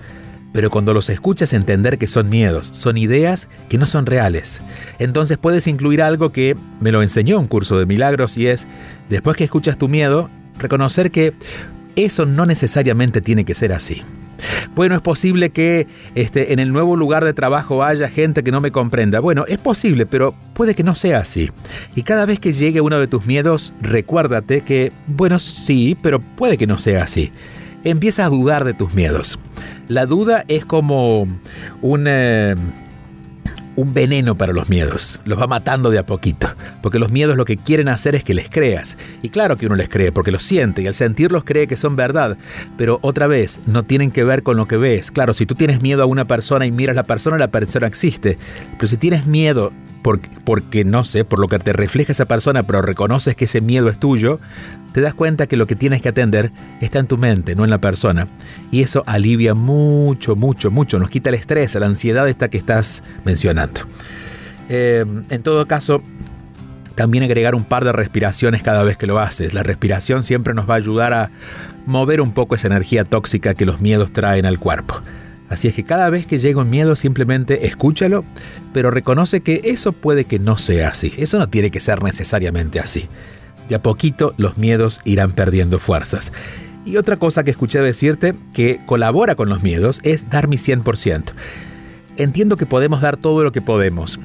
Pero 0.53 0.71
cuando 0.71 0.95
los 0.95 1.11
escuchas 1.11 1.53
entender 1.53 1.99
que 1.99 2.07
son 2.07 2.31
miedos, 2.31 2.71
son 2.73 2.97
ideas 2.97 3.49
que 3.69 3.79
no 3.79 3.87
son 3.87 4.07
reales. 4.07 4.63
Entonces 4.99 5.37
puedes 5.37 5.67
incluir 5.67 6.03
algo 6.03 6.33
que 6.33 6.57
me 6.81 6.91
lo 6.91 7.03
enseñó 7.03 7.39
un 7.39 7.47
curso 7.47 7.79
de 7.79 7.87
milagros 7.87 8.39
y 8.39 8.47
es, 8.47 8.67
después 9.11 9.37
que 9.37 9.45
escuchas 9.45 9.77
tu 9.77 9.89
miedo, 9.89 10.31
reconocer 10.59 11.11
que 11.11 11.35
eso 11.97 12.27
no 12.27 12.47
necesariamente 12.47 13.21
tiene 13.21 13.45
que 13.45 13.55
ser 13.55 13.73
así. 13.73 14.03
Bueno, 14.75 14.95
es 14.95 15.01
posible 15.01 15.51
que 15.51 15.87
este, 16.15 16.53
en 16.53 16.61
el 16.61 16.73
nuevo 16.73 16.97
lugar 16.97 17.25
de 17.25 17.35
trabajo 17.35 17.83
haya 17.83 18.09
gente 18.09 18.45
que 18.45 18.53
no 18.53 18.61
me 18.61 18.71
comprenda. 18.71 19.21
Bueno, 19.21 19.45
es 19.49 19.59
posible, 19.59 20.07
pero 20.07 20.35
puede 20.55 20.75
que 20.75 20.85
no 20.85 20.95
sea 20.95 21.19
así. 21.19 21.51
Y 21.97 22.03
cada 22.03 22.25
vez 22.25 22.39
que 22.39 22.53
llegue 22.53 22.81
uno 22.81 23.01
de 23.01 23.09
tus 23.09 23.27
miedos, 23.27 23.75
recuérdate 23.81 24.61
que, 24.61 24.93
bueno, 25.09 25.39
sí, 25.41 25.97
pero 26.01 26.21
puede 26.21 26.57
que 26.57 26.67
no 26.67 26.79
sea 26.79 27.03
así. 27.03 27.33
Empieza 27.85 28.27
a 28.27 28.29
dudar 28.29 28.65
de 28.65 28.75
tus 28.75 28.95
miedos. 28.95 29.39
La 29.89 30.07
duda 30.07 30.45
es 30.49 30.65
como 30.65 31.27
un... 31.83 32.05
Eh, 32.07 32.55
un 33.79 33.95
veneno 33.95 34.37
para 34.37 34.53
los 34.53 34.69
miedos. 34.69 35.21
Los 35.25 35.41
va 35.41 35.47
matando 35.47 35.91
de 35.91 36.01
a 36.01 36.05
poquito. 36.05 36.49
Porque 36.83 36.99
los 36.99 37.13
miedos 37.13 37.37
lo 37.37 37.45
que 37.45 37.57
quieren 37.57 37.89
hacer 37.89 38.17
es 38.17 38.25
que 38.25 38.35
les 38.35 38.51
creas. 38.51 38.99
Y 39.23 39.29
claro 39.29 39.57
que 39.57 39.67
uno 39.67 39.77
les 39.77 39.89
cree, 39.89 40.11
porque 40.11 40.33
los 40.33 40.43
siente 40.43 40.83
y 40.83 40.89
al 40.89 40.95
sentirlos 40.95 41.45
cree 41.45 41.69
que 41.69 41.77
son 41.77 41.95
verdad. 41.95 42.37
Pero 42.77 42.99
otra 43.03 43.29
vez, 43.29 43.61
no 43.67 43.85
tienen 43.85 44.11
que 44.11 44.25
ver 44.25 44.43
con 44.43 44.57
lo 44.57 44.67
que 44.67 44.77
ves. 44.77 45.13
Claro, 45.13 45.33
si 45.33 45.47
tú 45.47 45.55
tienes 45.55 45.81
miedo 45.81 46.03
a 46.03 46.07
una 46.07 46.27
persona 46.27 46.67
y 46.67 46.73
miras 46.73 46.95
a 46.95 47.03
la 47.03 47.03
persona, 47.05 47.39
la 47.39 47.53
persona 47.53 47.87
existe. 47.87 48.37
Pero 48.77 48.89
si 48.89 48.97
tienes 48.97 49.27
miedo 49.27 49.73
porque, 50.03 50.85
no 50.85 51.05
sé, 51.05 51.25
por 51.25 51.39
lo 51.39 51.49
que 51.49 51.59
te 51.59 51.73
refleja 51.73 52.13
esa 52.13 52.27
persona, 52.27 52.63
pero 52.63 52.83
reconoces 52.83 53.37
que 53.37 53.45
ese 53.45 53.61
miedo 53.61 53.89
es 53.89 53.99
tuyo, 53.99 54.41
te 54.93 55.01
das 55.01 55.15
cuenta 55.15 55.47
que 55.47 55.57
lo 55.57 55.67
que 55.67 55.77
tienes 55.77 56.03
que 56.03 56.09
atender 56.09 56.53
está 56.81 56.99
en 56.99 57.07
tu 57.07 57.19
mente, 57.19 57.55
no 57.55 57.65
en 57.65 57.71
la 57.71 57.79
persona. 57.79 58.29
Y 58.71 58.83
eso 58.83 59.03
alivia 59.07 59.55
mucho, 59.55 60.37
mucho, 60.37 60.71
mucho. 60.71 60.99
Nos 60.99 61.11
quita 61.11 61.31
el 61.31 61.35
estrés, 61.35 61.75
la 61.75 61.87
ansiedad 61.87 62.29
esta 62.29 62.49
que 62.49 62.59
estás 62.59 63.03
mencionando. 63.25 63.83
Eh, 64.69 65.05
en 65.31 65.43
todo 65.43 65.67
caso, 65.67 66.03
también 66.95 67.25
agregar 67.25 67.55
un 67.55 67.65
par 67.65 67.85
de 67.85 67.93
respiraciones 67.93 68.63
cada 68.63 68.83
vez 68.83 68.97
que 68.97 69.07
lo 69.07 69.19
haces. 69.19 69.55
La 69.55 69.63
respiración 69.63 70.23
siempre 70.23 70.55
nos 70.55 70.69
va 70.69 70.75
a 70.75 70.79
ayudar 70.79 71.13
a 71.13 71.31
mover 71.87 72.21
un 72.21 72.33
poco 72.33 72.55
esa 72.55 72.67
energía 72.67 73.05
tóxica 73.05 73.55
que 73.55 73.65
los 73.65 73.81
miedos 73.81 74.13
traen 74.13 74.47
al 74.47 74.59
cuerpo. 74.59 75.01
Así 75.49 75.69
es 75.69 75.75
que 75.75 75.85
cada 75.85 76.11
vez 76.11 76.27
que 76.27 76.39
llega 76.39 76.61
un 76.61 76.71
miedo 76.71 76.95
simplemente 76.95 77.67
escúchalo, 77.67 78.25
pero 78.73 78.91
reconoce 78.91 79.41
que 79.41 79.63
eso 79.65 79.93
puede 79.93 80.25
que 80.25 80.39
no 80.39 80.59
sea 80.59 80.89
así. 80.89 81.13
Eso 81.17 81.39
no 81.39 81.49
tiene 81.49 81.71
que 81.71 81.81
ser 81.81 82.03
necesariamente 82.03 82.81
así. 82.81 83.09
De 83.69 83.75
a 83.75 83.83
poquito 83.83 84.35
los 84.37 84.59
miedos 84.59 85.01
irán 85.05 85.33
perdiendo 85.33 85.79
fuerzas. 85.79 86.33
Y 86.85 86.97
otra 86.97 87.17
cosa 87.17 87.45
que 87.45 87.51
escuché 87.51 87.81
decirte 87.81 88.35
que 88.53 88.81
colabora 88.87 89.35
con 89.35 89.49
los 89.49 89.63
miedos 89.63 90.01
es 90.05 90.31
dar 90.31 90.49
mi 90.49 90.57
100%. 90.57 91.33
Entiendo 92.17 92.57
que 92.57 92.67
podemos 92.67 93.01
dar 93.01 93.17
todo 93.17 93.45
lo 93.45 93.53
que 93.53 93.63
podemos, 93.63 94.19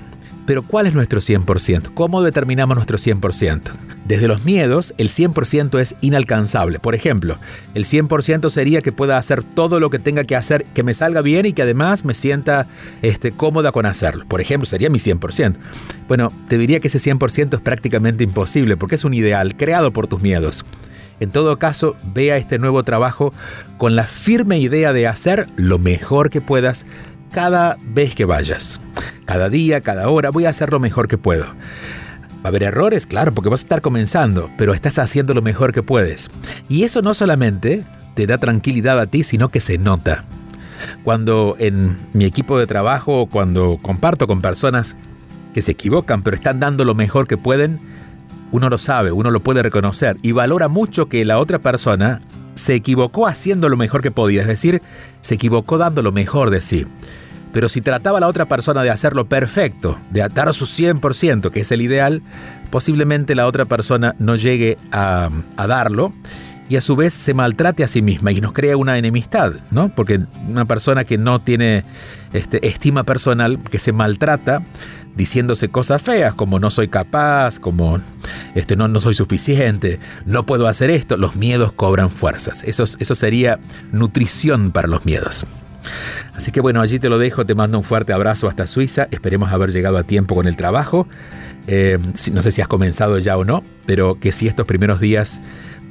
pero 0.45 0.63
¿cuál 0.63 0.88
es 0.88 0.93
nuestro 0.93 1.19
100%? 1.19 1.93
¿Cómo 1.93 2.21
determinamos 2.21 2.75
nuestro 2.75 2.97
100%? 2.97 3.71
Desde 4.05 4.27
los 4.27 4.43
miedos, 4.43 4.93
el 4.97 5.09
100% 5.09 5.79
es 5.79 5.95
inalcanzable. 6.01 6.79
Por 6.79 6.95
ejemplo, 6.95 7.38
el 7.73 7.85
100% 7.85 8.50
sería 8.50 8.81
que 8.81 8.91
pueda 8.91 9.17
hacer 9.17 9.43
todo 9.43 9.79
lo 9.79 9.89
que 9.89 10.00
tenga 10.00 10.25
que 10.25 10.35
hacer, 10.35 10.65
que 10.73 10.83
me 10.83 10.93
salga 10.93 11.21
bien 11.21 11.45
y 11.45 11.53
que 11.53 11.62
además 11.62 12.03
me 12.03 12.13
sienta 12.13 12.67
este, 13.01 13.31
cómoda 13.31 13.71
con 13.71 13.85
hacerlo. 13.85 14.25
Por 14.27 14.41
ejemplo, 14.41 14.65
sería 14.65 14.89
mi 14.89 15.00
100%. 15.00 15.55
Bueno, 16.07 16.31
te 16.50 16.57
diría 16.57 16.79
que 16.79 16.89
ese 16.89 17.00
100% 17.00 17.55
es 17.55 17.62
prácticamente 17.62 18.23
imposible 18.23 18.75
porque 18.75 18.95
es 18.95 19.05
un 19.05 19.13
ideal 19.13 19.55
creado 19.55 19.91
por 19.91 20.07
tus 20.07 20.21
miedos. 20.21 20.65
En 21.19 21.31
todo 21.31 21.57
caso, 21.57 21.95
vea 22.13 22.35
este 22.38 22.59
nuevo 22.59 22.83
trabajo 22.83 23.33
con 23.77 23.95
la 23.95 24.03
firme 24.03 24.59
idea 24.59 24.91
de 24.91 25.07
hacer 25.07 25.47
lo 25.55 25.79
mejor 25.79 26.29
que 26.29 26.41
puedas 26.41 26.85
cada 27.34 27.78
vez 27.82 28.16
que 28.16 28.25
vayas. 28.25 28.80
Cada 29.25 29.50
día, 29.50 29.82
cada 29.82 30.08
hora, 30.10 30.30
voy 30.30 30.46
a 30.46 30.50
hacer 30.50 30.72
lo 30.72 30.80
mejor 30.80 31.08
que 31.08 31.18
puedo. 31.18 31.46
Va 31.46 32.46
a 32.46 32.48
haber 32.50 32.63
errores, 32.63 33.08
claro, 33.08 33.34
porque 33.34 33.50
vas 33.50 33.62
a 33.62 33.66
estar 33.66 33.82
comenzando, 33.82 34.50
pero 34.58 34.74
estás 34.74 35.00
haciendo 35.00 35.34
lo 35.34 35.42
mejor 35.42 35.74
que 35.74 35.84
puedes. 35.84 36.30
Y 36.70 36.84
eso 36.84 37.02
no 37.02 37.13
solamente 37.13 37.84
te 38.13 38.28
da 38.28 38.38
tranquilidad 38.38 39.00
a 39.00 39.08
ti, 39.08 39.24
sino 39.24 39.50
que 39.50 39.60
se 39.60 39.78
nota. 39.78 40.25
Cuando 41.04 41.56
en 41.60 41.98
mi 42.13 42.25
equipo 42.25 42.60
de 42.60 42.68
trabajo, 42.68 43.28
cuando 43.28 43.80
comparto 43.82 44.28
con 44.28 44.42
personas 44.42 44.96
que 45.54 45.62
se 45.62 45.72
equivocan, 45.72 46.22
pero 46.22 46.36
están 46.36 46.60
dando 46.60 46.86
lo 46.86 46.94
mejor 46.96 47.28
que 47.28 47.38
pueden, 47.38 47.80
uno 48.52 48.70
lo 48.70 48.78
sabe, 48.78 49.12
uno 49.12 49.32
lo 49.32 49.42
puede 49.42 49.63
reconocer 49.63 50.18
y 50.22 50.34
valora 50.34 50.68
mucho 50.68 51.10
que 51.10 51.25
la 51.25 51.40
otra 51.40 51.60
persona 51.60 52.22
se 52.56 52.75
equivocó 52.75 53.25
haciendo 53.25 53.70
lo 53.70 53.78
mejor 53.78 54.02
que 54.02 54.12
podía, 54.12 54.42
es 54.42 54.48
decir, 54.48 54.82
se 55.22 55.36
equivocó 55.36 55.78
dando 55.78 56.04
lo 56.04 56.12
mejor 56.12 56.52
de 56.52 56.62
sí. 56.62 56.86
Pero 57.53 57.69
si 57.69 57.81
trataba 57.81 58.17
a 58.17 58.22
la 58.22 58.27
otra 58.27 58.45
persona 58.45 58.83
de 58.83 58.89
hacerlo 58.89 59.25
perfecto, 59.25 59.98
de 60.10 60.24
atar 60.24 60.53
su 60.53 60.65
100%, 60.65 61.51
que 61.51 61.62
es 61.62 61.72
el 61.72 61.81
ideal, 61.81 62.24
posiblemente 62.72 63.36
la 63.36 63.45
otra 63.45 63.65
persona 63.65 64.15
no 64.17 64.36
llegue 64.36 64.75
a, 64.91 65.29
darlo 65.55 66.12
y 66.67 66.75
a 66.77 66.81
su 66.81 66.95
vez 66.95 67.13
se 67.13 67.36
maltrate 67.36 67.83
a 67.83 67.88
sí 67.88 68.01
misma 68.01 68.31
y 68.31 68.41
nos 68.41 68.53
crea 68.53 68.75
una 68.75 68.98
enemistad, 68.98 69.53
¿no? 69.69 69.89
Porque 69.89 70.22
una 70.50 70.65
persona 70.65 71.03
que 71.03 71.19
no 71.19 71.39
tiene 71.39 71.86
este, 72.33 72.67
estima 72.67 73.03
personal, 73.03 73.60
que 73.69 73.77
se 73.77 73.91
maltrata, 73.91 74.63
diciéndose 75.15 75.69
cosas 75.69 76.01
feas 76.01 76.33
como 76.33 76.60
no 76.60 76.72
soy 76.72 76.88
capaz, 76.88 77.60
como 77.60 78.00
este, 78.55 78.75
no, 78.75 78.88
no 78.88 79.00
soy 79.00 79.13
suficiente, 79.13 80.00
no 80.25 80.48
puedo 80.48 80.67
hacer 80.67 80.89
esto, 80.89 81.17
los 81.17 81.36
miedos 81.36 81.72
cobran 81.74 82.10
fuerzas. 82.10 82.63
Eso, 82.63 82.83
eso 82.83 83.13
sería 83.13 83.60
nutrición 83.91 84.72
para 84.72 84.88
los 84.88 85.05
miedos. 85.05 85.45
Así 86.36 86.52
que 86.52 86.62
bueno, 86.62 86.82
allí 86.82 87.00
te 87.00 87.10
lo 87.10 87.20
dejo, 87.20 87.46
te 87.46 87.56
mando 87.56 87.78
un 87.78 87.84
fuerte 87.84 88.13
abrazo 88.13 88.48
hasta 88.48 88.68
Suiza, 88.68 89.08
esperemos 89.12 89.52
haber 89.52 89.72
llegado 89.72 89.98
a 89.98 90.04
tiempo 90.04 90.36
con 90.36 90.48
el 90.48 90.56
trabajo. 90.56 91.08
Eh, 91.68 92.00
no 92.32 92.42
sé 92.42 92.52
si 92.52 92.62
has 92.62 92.68
comenzado 92.68 93.18
ya 93.20 93.38
o 93.38 93.46
no, 93.46 93.63
pero 93.86 94.20
que 94.20 94.32
si 94.32 94.48
estos 94.48 94.66
primeros 94.66 95.00
días 95.00 95.42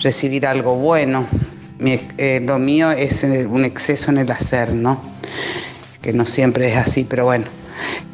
recibir 0.00 0.46
algo 0.46 0.74
bueno. 0.74 1.26
Eh, 1.84 2.40
lo 2.42 2.58
mío 2.58 2.90
es 2.90 3.24
un 3.24 3.64
exceso 3.64 4.10
en 4.10 4.18
el 4.18 4.30
hacer, 4.30 4.72
¿no? 4.72 5.12
que 6.02 6.12
no 6.12 6.26
siempre 6.26 6.68
es 6.68 6.76
así, 6.76 7.06
pero 7.08 7.24
bueno, 7.24 7.46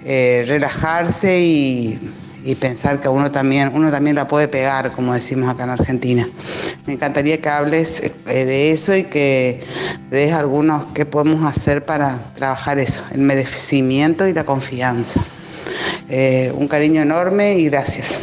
eh, 0.05 0.45
relajarse 0.47 1.41
y, 1.41 1.99
pensar 2.55 3.01
que 3.01 3.09
uno 3.09 3.31
también, 3.31 3.71
uno 3.75 3.91
también 3.91 4.17
la 4.17 4.27
puede 4.27 4.49
pegar, 4.49 4.93
como 4.93 5.15
decimos 5.15 5.49
acá 5.49 5.65
en 5.65 5.71
Argentina. 5.71 6.29
Me 6.87 6.95
encantaría 6.95 7.41
que 7.41 7.49
hables 7.49 8.01
eh, 8.01 8.45
de 8.45 8.73
eso 8.73 8.97
y 8.97 9.05
que 9.05 9.65
des 10.11 10.33
algunos 10.33 10.85
qué 10.95 11.05
podemos 11.07 11.45
hacer 11.45 11.85
para 11.85 12.33
trabajar 12.35 12.79
eso, 12.79 13.05
el 13.13 13.21
merecimiento 13.21 14.27
y 14.27 14.33
la 14.33 14.45
confianza. 14.45 15.21
Eh, 16.09 16.53
un 16.55 16.69
cariño 16.69 17.03
enorme 17.03 17.59
y 17.59 17.69
gracias. 17.69 18.19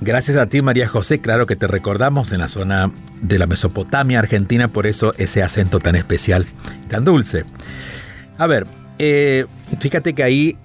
Gracias 0.00 0.36
a 0.36 0.46
ti, 0.46 0.62
María 0.62 0.86
José. 0.86 1.20
Claro 1.20 1.46
que 1.46 1.56
te 1.56 1.66
recordamos 1.66 2.32
en 2.32 2.40
la 2.40 2.48
zona 2.48 2.90
de 3.22 3.38
la 3.38 3.46
Mesopotamia 3.46 4.18
argentina, 4.18 4.68
por 4.68 4.86
eso 4.86 5.12
ese 5.18 5.42
acento 5.42 5.80
tan 5.80 5.96
especial 5.96 6.46
y 6.84 6.88
tan 6.88 7.04
dulce. 7.04 7.44
A 8.38 8.46
ver, 8.46 8.66
eh, 8.98 9.46
fíjate 9.80 10.14
que 10.14 10.22
ahí, 10.22 10.56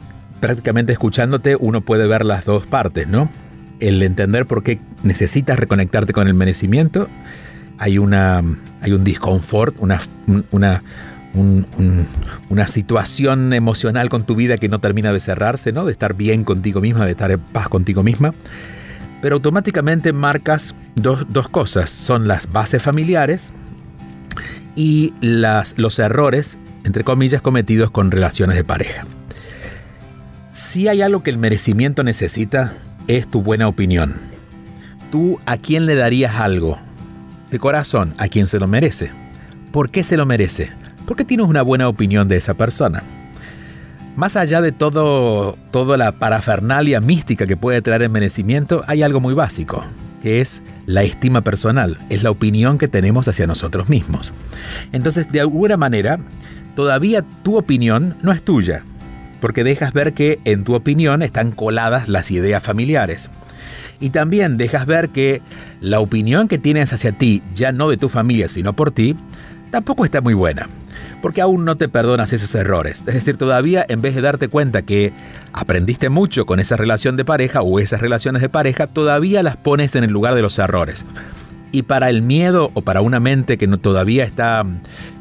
prácticamente 0.41 0.91
escuchándote, 0.91 1.55
uno 1.55 1.79
puede 1.81 2.07
ver 2.07 2.25
las 2.25 2.43
dos 2.43 2.65
partes, 2.67 3.07
¿no? 3.07 3.29
El 3.79 4.03
entender 4.03 4.45
por 4.45 4.63
qué 4.63 4.79
necesitas 5.03 5.57
reconectarte 5.57 6.11
con 6.11 6.27
el 6.27 6.33
merecimiento. 6.33 7.07
Hay, 7.77 7.97
una, 7.97 8.43
hay 8.81 8.91
un 8.91 9.03
disconfort, 9.03 9.75
una, 9.79 10.01
una, 10.51 10.83
una 12.49 12.67
situación 12.67 13.53
emocional 13.53 14.09
con 14.09 14.25
tu 14.25 14.35
vida 14.35 14.57
que 14.57 14.67
no 14.67 14.79
termina 14.79 15.13
de 15.13 15.19
cerrarse, 15.19 15.71
¿no? 15.71 15.85
De 15.85 15.93
estar 15.93 16.13
bien 16.15 16.43
contigo 16.43 16.81
misma, 16.81 17.05
de 17.05 17.11
estar 17.11 17.31
en 17.31 17.39
paz 17.39 17.69
contigo 17.69 18.03
misma. 18.03 18.33
Pero 19.21 19.35
automáticamente 19.35 20.13
marcas 20.13 20.75
dos, 20.95 21.25
dos 21.29 21.47
cosas. 21.47 21.89
Son 21.89 22.27
las 22.27 22.51
bases 22.51 22.83
familiares 22.83 23.53
y 24.75 25.13
las, 25.21 25.75
los 25.77 25.97
errores 25.99 26.59
entre 26.83 27.03
comillas, 27.03 27.41
cometidos 27.41 27.91
con 27.91 28.11
relaciones 28.11 28.55
de 28.55 28.63
pareja. 28.63 29.05
Si 30.53 30.89
hay 30.89 31.01
algo 31.01 31.23
que 31.23 31.29
el 31.29 31.37
merecimiento 31.37 32.03
necesita, 32.03 32.73
es 33.07 33.25
tu 33.25 33.41
buena 33.41 33.69
opinión. 33.69 34.15
¿Tú 35.09 35.39
a 35.45 35.55
quién 35.55 35.85
le 35.85 35.95
darías 35.95 36.35
algo? 36.35 36.77
De 37.49 37.57
corazón, 37.57 38.13
a 38.17 38.27
quien 38.27 38.47
se 38.47 38.59
lo 38.59 38.67
merece. 38.67 39.11
¿Por 39.71 39.91
qué 39.91 40.03
se 40.03 40.17
lo 40.17 40.25
merece? 40.25 40.71
Porque 41.05 41.23
tienes 41.23 41.47
una 41.47 41.61
buena 41.61 41.87
opinión 41.87 42.27
de 42.27 42.35
esa 42.35 42.55
persona. 42.55 43.01
Más 44.17 44.35
allá 44.35 44.59
de 44.59 44.73
todo, 44.73 45.57
toda 45.71 45.95
la 45.95 46.11
parafernalia 46.19 46.99
mística 46.99 47.47
que 47.47 47.55
puede 47.55 47.81
traer 47.81 48.01
el 48.01 48.09
merecimiento, 48.09 48.83
hay 48.87 49.03
algo 49.03 49.21
muy 49.21 49.33
básico, 49.33 49.85
que 50.21 50.41
es 50.41 50.61
la 50.85 51.03
estima 51.03 51.41
personal, 51.45 51.97
es 52.09 52.23
la 52.23 52.31
opinión 52.31 52.77
que 52.77 52.89
tenemos 52.89 53.29
hacia 53.29 53.47
nosotros 53.47 53.87
mismos. 53.87 54.33
Entonces, 54.91 55.31
de 55.31 55.39
alguna 55.39 55.77
manera, 55.77 56.19
todavía 56.75 57.23
tu 57.41 57.57
opinión 57.57 58.17
no 58.21 58.33
es 58.33 58.43
tuya, 58.43 58.83
porque 59.41 59.65
dejas 59.65 59.91
ver 59.91 60.13
que 60.13 60.39
en 60.45 60.63
tu 60.63 60.75
opinión 60.75 61.21
están 61.21 61.51
coladas 61.51 62.07
las 62.07 62.31
ideas 62.31 62.63
familiares. 62.63 63.29
Y 63.99 64.11
también 64.11 64.57
dejas 64.57 64.85
ver 64.85 65.09
que 65.09 65.41
la 65.81 65.99
opinión 65.99 66.47
que 66.47 66.57
tienes 66.57 66.93
hacia 66.93 67.11
ti, 67.11 67.41
ya 67.53 67.71
no 67.71 67.89
de 67.89 67.97
tu 67.97 68.07
familia, 68.07 68.47
sino 68.47 68.73
por 68.73 68.91
ti, 68.91 69.15
tampoco 69.71 70.05
está 70.05 70.21
muy 70.21 70.33
buena. 70.33 70.69
Porque 71.21 71.41
aún 71.41 71.65
no 71.65 71.75
te 71.75 71.87
perdonas 71.87 72.33
esos 72.33 72.55
errores. 72.55 73.03
Es 73.05 73.13
decir, 73.13 73.37
todavía 73.37 73.85
en 73.87 74.01
vez 74.01 74.15
de 74.15 74.21
darte 74.21 74.47
cuenta 74.47 74.81
que 74.81 75.13
aprendiste 75.53 76.09
mucho 76.09 76.45
con 76.45 76.59
esa 76.59 76.77
relación 76.77 77.15
de 77.15 77.25
pareja 77.25 77.61
o 77.61 77.79
esas 77.79 78.01
relaciones 78.01 78.41
de 78.41 78.49
pareja, 78.49 78.87
todavía 78.87 79.43
las 79.43 79.57
pones 79.57 79.95
en 79.95 80.03
el 80.03 80.11
lugar 80.11 80.33
de 80.33 80.41
los 80.41 80.57
errores. 80.57 81.05
Y 81.71 81.83
para 81.83 82.09
el 82.09 82.21
miedo 82.21 82.71
o 82.73 82.81
para 82.81 83.01
una 83.01 83.19
mente 83.19 83.57
que 83.57 83.65
no, 83.67 83.77
todavía 83.77 84.23
está, 84.23 84.65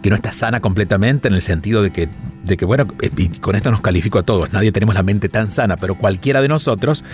que 0.03 0.11
no 0.11 0.17
está 0.17 0.33
sana 0.33 0.61
completamente 0.61 1.29
en 1.29 1.35
el 1.35 1.43
sentido 1.43 1.83
de 1.83 1.91
que, 1.93 2.09
de 2.45 2.57
que, 2.57 2.65
bueno, 2.65 2.87
eh, 3.03 3.11
y 3.17 3.29
con 3.29 3.55
esto 3.55 3.71
nos 3.71 3.81
califico 3.81 4.19
a 4.19 4.25
todos, 4.25 4.53
nadie 4.53 4.73
tenemos 4.73 4.95
la 4.95 5.03
mente 5.03 5.29
tan 5.29 5.51
sana, 5.51 5.77
pero 5.77 5.95
cualquiera 5.95 6.43
de 6.43 6.49
nosotros 6.49 7.05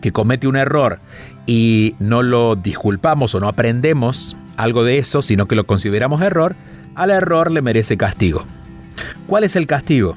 que 0.00 0.12
comete 0.12 0.46
un 0.46 0.56
error 0.56 1.00
y 1.46 1.96
no 1.98 2.22
lo 2.22 2.56
disculpamos 2.56 3.34
o 3.34 3.40
no 3.40 3.48
aprendemos 3.48 4.36
algo 4.56 4.84
de 4.84 4.98
eso, 4.98 5.22
sino 5.22 5.46
que 5.46 5.54
lo 5.54 5.64
consideramos 5.64 6.20
error, 6.22 6.56
al 6.94 7.10
error 7.10 7.50
le 7.50 7.62
merece 7.62 7.96
castigo. 7.96 8.44
¿Cuál 9.26 9.44
es 9.44 9.56
el 9.56 9.66
castigo? 9.66 10.14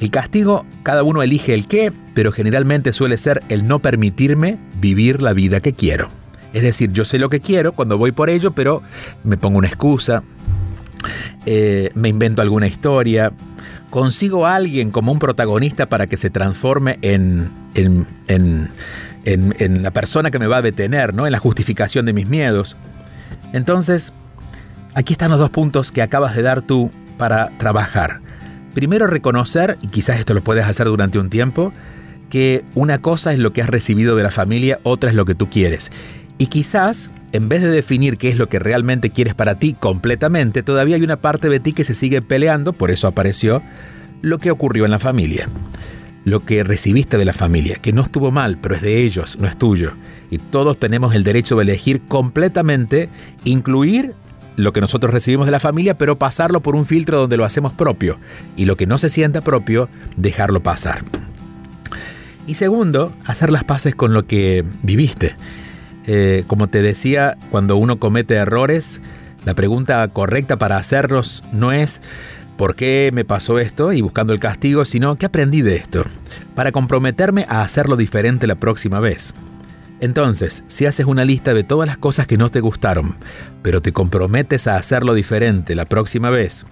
El 0.00 0.10
castigo, 0.10 0.66
cada 0.82 1.02
uno 1.02 1.22
elige 1.22 1.54
el 1.54 1.66
qué, 1.66 1.92
pero 2.14 2.32
generalmente 2.32 2.92
suele 2.92 3.16
ser 3.16 3.42
el 3.48 3.66
no 3.66 3.78
permitirme 3.78 4.58
vivir 4.80 5.22
la 5.22 5.32
vida 5.32 5.60
que 5.60 5.72
quiero. 5.72 6.10
Es 6.52 6.62
decir, 6.62 6.92
yo 6.92 7.04
sé 7.04 7.18
lo 7.18 7.28
que 7.28 7.40
quiero 7.40 7.72
cuando 7.72 7.98
voy 7.98 8.12
por 8.12 8.30
ello, 8.30 8.52
pero 8.52 8.82
me 9.24 9.36
pongo 9.36 9.58
una 9.58 9.68
excusa, 9.68 10.22
eh, 11.46 11.90
me 11.94 12.08
invento 12.08 12.42
alguna 12.42 12.66
historia, 12.66 13.32
consigo 13.90 14.46
a 14.46 14.54
alguien 14.54 14.90
como 14.90 15.12
un 15.12 15.18
protagonista 15.18 15.86
para 15.86 16.06
que 16.06 16.16
se 16.16 16.30
transforme 16.30 16.98
en, 17.02 17.50
en, 17.74 18.06
en, 18.28 18.70
en, 19.24 19.82
la 19.82 19.90
persona 19.90 20.30
que 20.30 20.38
me 20.38 20.46
va 20.46 20.58
a 20.58 20.62
detener, 20.62 21.14
¿no? 21.14 21.26
en 21.26 21.32
la 21.32 21.38
justificación 21.38 22.06
de 22.06 22.12
mis 22.12 22.26
miedos. 22.26 22.76
Entonces, 23.52 24.12
aquí 24.94 25.12
están 25.12 25.30
los 25.30 25.38
dos 25.38 25.50
puntos 25.50 25.92
que 25.92 26.02
acabas 26.02 26.34
de 26.36 26.42
dar 26.42 26.62
tú 26.62 26.90
para 27.18 27.50
trabajar. 27.58 28.20
Primero 28.74 29.06
reconocer, 29.06 29.76
y 29.82 29.88
quizás 29.88 30.18
esto 30.18 30.32
lo 30.32 30.42
puedes 30.42 30.64
hacer 30.64 30.86
durante 30.86 31.18
un 31.18 31.28
tiempo, 31.28 31.72
que 32.30 32.64
una 32.74 33.02
cosa 33.02 33.34
es 33.34 33.38
lo 33.38 33.52
que 33.52 33.60
has 33.60 33.68
recibido 33.68 34.16
de 34.16 34.22
la 34.22 34.30
familia, 34.30 34.78
otra 34.84 35.10
es 35.10 35.16
lo 35.16 35.26
que 35.26 35.34
tú 35.34 35.50
quieres. 35.50 35.90
Y 36.42 36.46
quizás, 36.46 37.12
en 37.30 37.48
vez 37.48 37.62
de 37.62 37.68
definir 37.68 38.18
qué 38.18 38.28
es 38.28 38.36
lo 38.36 38.48
que 38.48 38.58
realmente 38.58 39.10
quieres 39.10 39.32
para 39.32 39.60
ti 39.60 39.76
completamente, 39.78 40.64
todavía 40.64 40.96
hay 40.96 41.02
una 41.02 41.18
parte 41.18 41.48
de 41.48 41.60
ti 41.60 41.72
que 41.72 41.84
se 41.84 41.94
sigue 41.94 42.20
peleando, 42.20 42.72
por 42.72 42.90
eso 42.90 43.06
apareció 43.06 43.62
lo 44.22 44.38
que 44.38 44.50
ocurrió 44.50 44.84
en 44.84 44.90
la 44.90 44.98
familia. 44.98 45.48
Lo 46.24 46.44
que 46.44 46.64
recibiste 46.64 47.16
de 47.16 47.24
la 47.24 47.32
familia, 47.32 47.76
que 47.76 47.92
no 47.92 48.02
estuvo 48.02 48.32
mal, 48.32 48.58
pero 48.60 48.74
es 48.74 48.82
de 48.82 49.04
ellos, 49.04 49.38
no 49.38 49.46
es 49.46 49.56
tuyo. 49.56 49.92
Y 50.32 50.38
todos 50.38 50.80
tenemos 50.80 51.14
el 51.14 51.22
derecho 51.22 51.54
de 51.54 51.62
elegir 51.62 52.00
completamente, 52.08 53.08
incluir 53.44 54.16
lo 54.56 54.72
que 54.72 54.80
nosotros 54.80 55.14
recibimos 55.14 55.46
de 55.46 55.52
la 55.52 55.60
familia, 55.60 55.96
pero 55.96 56.18
pasarlo 56.18 56.60
por 56.60 56.74
un 56.74 56.86
filtro 56.86 57.18
donde 57.18 57.36
lo 57.36 57.44
hacemos 57.44 57.72
propio. 57.72 58.18
Y 58.56 58.64
lo 58.64 58.76
que 58.76 58.88
no 58.88 58.98
se 58.98 59.10
sienta 59.10 59.42
propio, 59.42 59.88
dejarlo 60.16 60.60
pasar. 60.60 61.04
Y 62.48 62.54
segundo, 62.54 63.12
hacer 63.26 63.52
las 63.52 63.62
paces 63.62 63.94
con 63.94 64.12
lo 64.12 64.26
que 64.26 64.64
viviste. 64.82 65.36
Eh, 66.06 66.44
como 66.46 66.68
te 66.68 66.82
decía, 66.82 67.36
cuando 67.50 67.76
uno 67.76 67.98
comete 67.98 68.34
errores, 68.34 69.00
la 69.44 69.54
pregunta 69.54 70.06
correcta 70.08 70.56
para 70.56 70.76
hacerlos 70.76 71.44
no 71.52 71.72
es 71.72 72.00
¿por 72.56 72.74
qué 72.74 73.10
me 73.12 73.24
pasó 73.24 73.58
esto? 73.58 73.92
y 73.92 74.00
buscando 74.00 74.32
el 74.32 74.40
castigo, 74.40 74.84
sino 74.84 75.16
¿qué 75.16 75.26
aprendí 75.26 75.62
de 75.62 75.76
esto? 75.76 76.04
Para 76.54 76.72
comprometerme 76.72 77.46
a 77.48 77.62
hacerlo 77.62 77.96
diferente 77.96 78.46
la 78.46 78.56
próxima 78.56 79.00
vez. 79.00 79.34
Entonces, 80.00 80.64
si 80.66 80.84
haces 80.84 81.06
una 81.06 81.24
lista 81.24 81.54
de 81.54 81.62
todas 81.62 81.86
las 81.86 81.96
cosas 81.96 82.26
que 82.26 82.36
no 82.36 82.50
te 82.50 82.58
gustaron, 82.58 83.16
pero 83.62 83.80
te 83.80 83.92
comprometes 83.92 84.66
a 84.66 84.74
hacerlo 84.74 85.14
diferente 85.14 85.76
la 85.76 85.84
próxima 85.84 86.28
vez, 86.28 86.66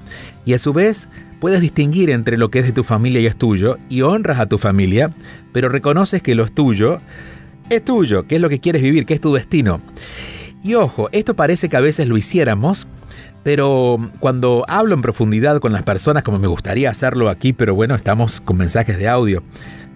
y 0.44 0.54
a 0.54 0.58
su 0.58 0.72
vez 0.72 1.08
puedes 1.38 1.60
distinguir 1.60 2.10
entre 2.10 2.36
lo 2.36 2.50
que 2.50 2.58
es 2.58 2.66
de 2.66 2.72
tu 2.72 2.82
familia 2.82 3.20
y 3.20 3.26
es 3.26 3.36
tuyo, 3.36 3.78
y 3.88 4.02
honras 4.02 4.40
a 4.40 4.46
tu 4.46 4.58
familia, 4.58 5.12
pero 5.52 5.68
reconoces 5.68 6.22
que 6.22 6.34
lo 6.34 6.44
es 6.44 6.52
tuyo, 6.52 7.00
es 7.70 7.84
tuyo, 7.84 8.26
que 8.26 8.36
es 8.36 8.40
lo 8.40 8.48
que 8.48 8.58
quieres 8.58 8.82
vivir, 8.82 9.06
que 9.06 9.14
es 9.14 9.20
tu 9.20 9.32
destino. 9.32 9.80
Y 10.62 10.74
ojo, 10.74 11.08
esto 11.12 11.34
parece 11.34 11.68
que 11.68 11.76
a 11.76 11.80
veces 11.80 12.06
lo 12.06 12.18
hiciéramos, 12.18 12.86
pero 13.42 14.10
cuando 14.20 14.64
hablo 14.68 14.94
en 14.94 15.00
profundidad 15.00 15.58
con 15.60 15.72
las 15.72 15.82
personas, 15.82 16.22
como 16.22 16.38
me 16.38 16.48
gustaría 16.48 16.90
hacerlo 16.90 17.30
aquí, 17.30 17.54
pero 17.54 17.74
bueno, 17.74 17.94
estamos 17.94 18.40
con 18.40 18.58
mensajes 18.58 18.98
de 18.98 19.08
audio, 19.08 19.42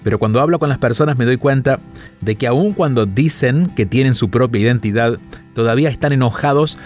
pero 0.05 0.21
cuando 0.21 0.40
hablo 0.40 0.61
con 0.61 0.69
las 0.69 0.79
personas 0.79 1.19
me 1.19 1.25
doy 1.25 1.38
cuenta 1.38 1.81
de 2.21 2.37
que 2.37 2.47
aun 2.47 2.73
cuando 2.73 3.07
dicen 3.07 3.67
que 3.75 3.87
tienen 3.87 4.14
su 4.14 4.31
propia 4.31 4.61
identidad, 4.61 5.19
todavía 5.55 5.88
están 5.88 6.12
enojados 6.12 6.79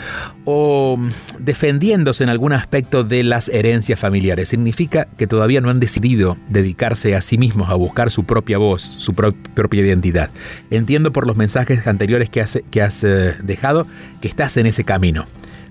o 0.45 0.99
defendiéndose 1.39 2.23
en 2.23 2.31
algún 2.31 2.53
aspecto 2.53 3.03
de 3.03 3.25
las 3.25 3.49
herencias 3.49 3.99
familiares. 3.99 4.49
Significa 4.49 5.09
que 5.17 5.27
todavía 5.27 5.61
no 5.61 5.71
han 5.71 5.81
decidido 5.81 6.37
dedicarse 6.49 7.17
a 7.17 7.21
sí 7.21 7.37
mismos 7.37 7.71
a 7.71 7.75
buscar 7.75 8.11
su 8.11 8.25
propia 8.25 8.59
voz, 8.59 8.83
su 8.83 9.15
propia 9.15 9.81
identidad. 9.83 10.31
Entiendo 10.71 11.13
por 11.13 11.27
los 11.27 11.37
mensajes 11.37 11.87
anteriores 11.87 12.31
que 12.31 12.41
has, 12.41 12.61
que 12.71 12.83
has 12.83 13.03
eh, 13.05 13.35
dejado 13.43 13.87
que 14.21 14.29
estás 14.29 14.57
en 14.57 14.67
ese 14.67 14.85
camino 14.85 15.27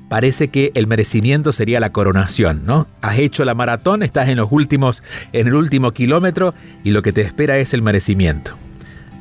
parece 0.10 0.50
que 0.50 0.72
el 0.76 0.88
merecimiento 0.88 1.52
sería 1.52 1.80
la 1.80 1.91
coronación, 1.91 2.65
¿no? 2.65 2.88
Has 3.02 3.20
hecho 3.20 3.46
la 3.46 3.56
maratón, 3.56 4.04
estás 4.04 4.30
en 4.30 4.38
los 4.38 4.52
últimos, 4.52 5.04
en 5.34 5.48
el 5.48 5.56
último 5.56 5.91
kilómetro 5.91 6.54
y 6.84 6.91
lo 6.91 7.02
que 7.02 7.13
te 7.13 7.22
espera 7.22 7.58
es 7.58 7.74
el 7.74 7.82
merecimiento. 7.82 8.54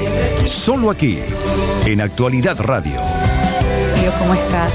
Solo 0.46 0.90
aquí, 0.90 1.20
en 1.87 2.00
Actualidad 2.00 2.59
Radio. 2.59 3.00
¿cómo 4.18 4.35
estás? 4.35 4.72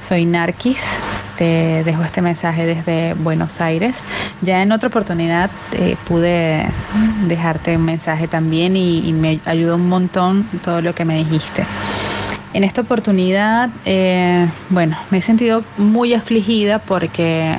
Soy 0.00 0.24
Narquis. 0.24 0.98
Te 1.36 1.84
dejo 1.84 2.02
este 2.04 2.22
mensaje 2.22 2.64
desde 2.64 3.12
Buenos 3.12 3.60
Aires. 3.60 3.96
Ya 4.40 4.62
en 4.62 4.72
otra 4.72 4.88
oportunidad 4.88 5.50
eh, 5.72 5.96
pude 6.06 6.66
dejarte 7.26 7.76
un 7.76 7.84
mensaje 7.84 8.28
también 8.28 8.74
y, 8.74 9.12
me 9.12 9.38
ayudó 9.44 9.76
un 9.76 9.90
montón 9.90 10.44
todo 10.64 10.80
lo 10.80 10.94
que 10.94 11.04
me 11.04 11.18
dijiste. 11.18 11.66
En 12.54 12.64
esta 12.64 12.80
oportunidad, 12.80 13.68
eh, 13.84 14.48
bueno, 14.70 14.96
me 15.10 15.18
he 15.18 15.22
sentido 15.22 15.62
muy 15.76 16.14
afligida 16.14 16.78
porque 16.78 17.56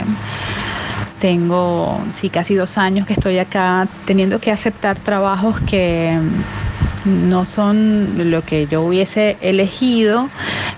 tengo, 1.19 1.99
sí, 2.13 2.29
casi 2.29 2.55
dos 2.55 2.77
años 2.77 3.05
que 3.05 3.13
estoy 3.13 3.37
acá 3.37 3.87
teniendo 4.05 4.39
que 4.39 4.51
aceptar 4.51 4.97
trabajos 4.99 5.59
que 5.61 6.17
no 7.05 7.45
son 7.45 8.31
lo 8.31 8.43
que 8.43 8.67
yo 8.67 8.81
hubiese 8.81 9.37
elegido, 9.41 10.29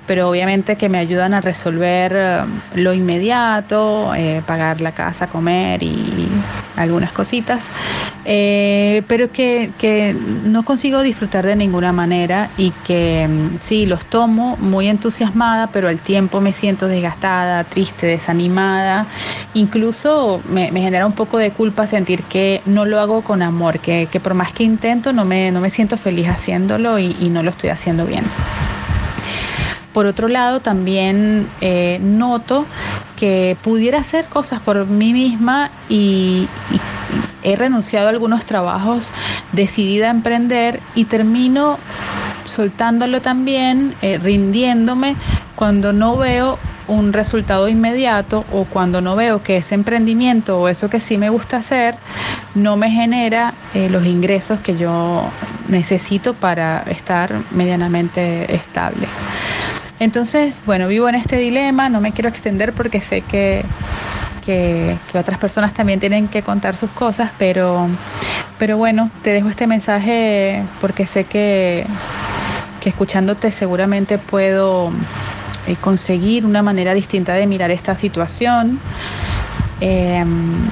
pero 0.06 0.30
obviamente 0.30 0.76
que 0.76 0.90
me 0.90 0.98
ayudan 0.98 1.34
a 1.34 1.42
resolver 1.42 2.14
eh, 2.16 2.42
lo 2.76 2.94
inmediato, 2.94 4.14
eh, 4.16 4.42
pagar 4.46 4.82
la 4.82 4.92
casa, 4.94 5.28
comer 5.28 5.84
y 5.84 6.28
algunas 6.76 7.12
cositas, 7.12 7.66
eh, 8.26 9.04
pero 9.08 9.32
que, 9.32 9.72
que, 9.78 10.14
no 10.14 10.64
consigo 10.64 11.02
disfrutar 11.02 11.46
de 11.46 11.56
ninguna 11.56 11.92
manera 11.92 12.50
y 12.58 12.72
que 12.86 13.28
mm, 13.28 13.58
sí, 13.60 13.86
los 13.86 14.06
tomo 14.06 14.58
muy 14.58 14.88
entusiasmada, 14.88 15.68
pero 15.68 15.88
al 15.88 16.00
tiempo 16.00 16.42
me 16.42 16.54
siento 16.54 16.88
desgastada, 16.88 17.64
triste, 17.64 18.08
desanimada, 18.08 19.08
incluso 19.54 20.42
me, 20.50 20.72
me 20.72 20.82
genera 20.82 21.06
un 21.06 21.14
poco 21.14 21.38
de 21.38 21.52
culpa 21.52 21.88
sentir 21.88 22.24
que 22.24 22.62
no 22.66 22.86
lo 22.86 23.00
hago 23.00 23.22
con 23.22 23.42
amor, 23.42 23.80
que, 23.80 24.08
que 24.12 24.20
por 24.20 24.34
más 24.34 24.54
que 24.54 24.64
intento 24.64 25.14
no 25.14 25.26
me, 25.26 25.52
no 25.52 25.60
me 25.60 25.70
siento 25.70 25.98
feliz 25.98 26.28
haciéndolo 26.28 27.00
y, 27.00 27.32
no 27.32 27.44
lo 27.44 27.52
estoy 27.52 27.70
haciendo 27.70 28.06
bien. 28.06 28.26
Por 29.94 30.06
otro 30.06 30.28
lado, 30.28 30.62
también 30.62 31.50
eh, 31.60 32.00
noto 32.02 32.66
que 33.18 33.58
pudiera 33.62 34.00
hacer 34.00 34.26
cosas 34.26 34.60
por 34.62 34.86
mí 34.88 35.14
misma 35.14 35.70
y, 35.90 36.48
he 37.44 37.56
renunciado 37.56 38.08
a 38.08 38.12
algunos 38.12 38.46
trabajos 38.46 39.12
decidida 39.52 40.08
a 40.08 40.12
emprender 40.12 40.80
y 40.94 41.06
termino 41.06 41.80
soltándolo 42.46 43.22
también, 43.22 43.96
eh, 44.02 44.20
rindiéndome 44.20 45.16
cuando 45.56 45.92
no 45.92 46.18
veo 46.18 46.60
un 46.88 47.14
resultado 47.14 47.70
inmediato 47.70 48.44
o 48.52 48.66
cuando 48.66 49.02
no 49.02 49.16
veo 49.16 49.44
que 49.44 49.58
ese 49.58 49.76
emprendimiento 49.76 50.60
o 50.60 50.68
eso 50.68 50.90
que 50.90 51.00
sí 51.00 51.18
me 51.18 51.30
gusta 51.30 51.58
hacer 51.58 51.96
no 52.54 52.76
me 52.76 52.92
genera 52.92 53.54
eh, 53.74 53.90
los 53.90 54.06
ingresos 54.06 54.60
que 54.60 54.76
yo 54.76 55.24
necesito 55.70 56.34
para 56.34 56.84
estar 56.84 57.34
medianamente 57.52 58.54
estable. 58.54 59.08
Entonces, 60.02 60.64
bueno, 60.66 60.88
vivo 60.88 61.08
en 61.10 61.14
este 61.14 61.38
dilema, 61.38 61.88
no 61.88 62.02
me 62.02 62.12
quiero 62.12 62.28
extender 62.28 62.74
porque 62.74 63.02
sé 63.02 63.22
que, 63.22 63.64
que, 64.44 64.98
otras 65.14 65.38
personas 65.38 65.76
también 65.76 66.00
tienen 66.00 66.28
que 66.28 66.42
contar 66.42 66.76
sus 66.76 66.90
cosas, 66.90 67.30
pero, 67.38 67.88
pero 68.58 68.78
bueno, 68.78 69.12
te 69.22 69.30
dejo 69.30 69.48
este 69.50 69.68
mensaje 69.68 70.64
porque 70.82 71.06
sé 71.06 71.26
que, 71.26 71.86
que 72.80 72.90
escuchándote 72.90 73.52
seguramente 73.52 74.18
puedo 74.18 74.92
eh, 75.68 75.76
conseguir 75.80 76.48
una 76.48 76.64
manera 76.64 76.96
distinta 76.96 77.36
de 77.36 77.46
mirar 77.46 77.70
esta 77.70 77.96
situación. 77.96 78.80
Em, 79.82 80.68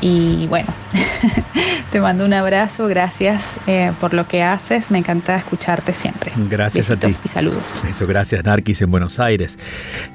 y 0.00 0.46
bueno, 0.46 0.72
te 1.92 2.00
mando 2.00 2.24
un 2.24 2.32
abrazo, 2.32 2.86
gracias 2.86 3.54
eh, 3.66 3.92
por 4.00 4.14
lo 4.14 4.26
que 4.26 4.42
haces, 4.42 4.90
me 4.90 4.98
encanta 4.98 5.36
escucharte 5.36 5.92
siempre. 5.92 6.32
Gracias 6.48 6.90
a 6.90 6.96
ti. 6.96 7.14
Y 7.24 7.28
saludos. 7.28 7.82
Eso, 7.88 8.06
gracias 8.06 8.44
Narquis 8.44 8.80
en 8.82 8.90
Buenos 8.90 9.18
Aires. 9.18 9.58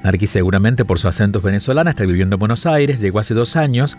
Narquis 0.04 0.32
seguramente 0.32 0.86
por 0.86 1.00
su 1.00 1.08
acento 1.08 1.42
venezolano 1.42 1.90
está 1.90 2.06
viviendo 2.06 2.36
en 2.36 2.40
Buenos 2.40 2.66
Aires, 2.66 3.00
llegó 3.00 3.20
hace 3.20 3.34
dos 3.34 3.56
años, 3.56 3.98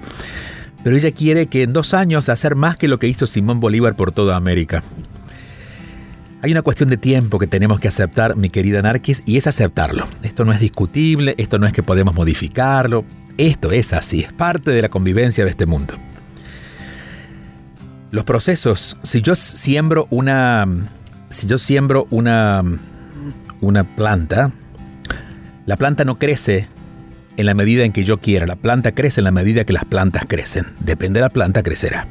pero 0.83 0.97
ella 0.97 1.13
quiere 1.13 1.47
que 1.47 1.63
en 1.63 1.73
dos 1.73 1.95
años 1.95 2.29
hacer 2.29 2.57
más 2.57 2.77
que 2.77 2.89
lo 2.89 2.99
que 2.99 3.09
hizo 3.09 3.27
Simón 3.27 3.61
Bolívar 3.61 3.95
por 3.97 4.13
toda 4.13 4.37
América. 4.37 4.83
Hay 6.43 6.53
una 6.53 6.63
cuestión 6.63 6.91
de 6.91 6.97
tiempo 6.97 7.39
que 7.39 7.47
tenemos 7.47 7.81
que 7.81 7.89
aceptar, 7.89 8.37
mi 8.37 8.51
querida 8.51 8.83
Narquis, 8.83 9.23
y 9.27 9.37
es 9.37 9.47
aceptarlo. 9.47 10.07
Esto 10.23 10.45
no 10.45 10.53
es 10.53 10.61
discutible, 10.61 11.35
esto 11.39 11.59
no 11.59 11.67
es 11.67 11.73
que 11.73 11.83
podemos 11.83 12.15
modificarlo, 12.15 13.05
esto 13.39 13.73
es 13.73 13.93
así, 13.93 14.21
es 14.21 14.33
parte 14.33 14.71
de 14.71 14.83
la 14.83 14.89
convivencia 14.89 15.45
de 15.45 15.51
este 15.51 15.67
mundo. 15.67 15.95
Los 18.11 18.25
procesos, 18.25 18.97
si 19.03 19.21
yo 19.21 19.35
siembro 19.35 20.07
una 20.11 20.67
si 21.29 21.47
yo 21.47 21.59
siembro 21.59 22.07
una 22.11 22.63
una 23.61 23.85
planta, 23.85 24.53
la 25.67 25.77
planta 25.77 26.05
no 26.05 26.19
crece 26.19 26.69
en 27.37 27.47
la 27.47 27.55
medida 27.55 27.85
en 27.85 27.93
que 27.93 28.05
yo 28.05 28.21
quiera, 28.21 28.47
la 28.47 28.57
planta 28.57 28.93
crece 28.93 29.21
en 29.21 29.25
la 29.25 29.33
medida 29.33 29.65
que 29.65 29.73
las 29.73 29.85
plantas 29.85 30.25
crecen. 30.27 30.67
Depende 30.81 31.19
de 31.19 31.25
la 31.25 31.31
planta 31.31 31.63
crecerá. 31.63 32.07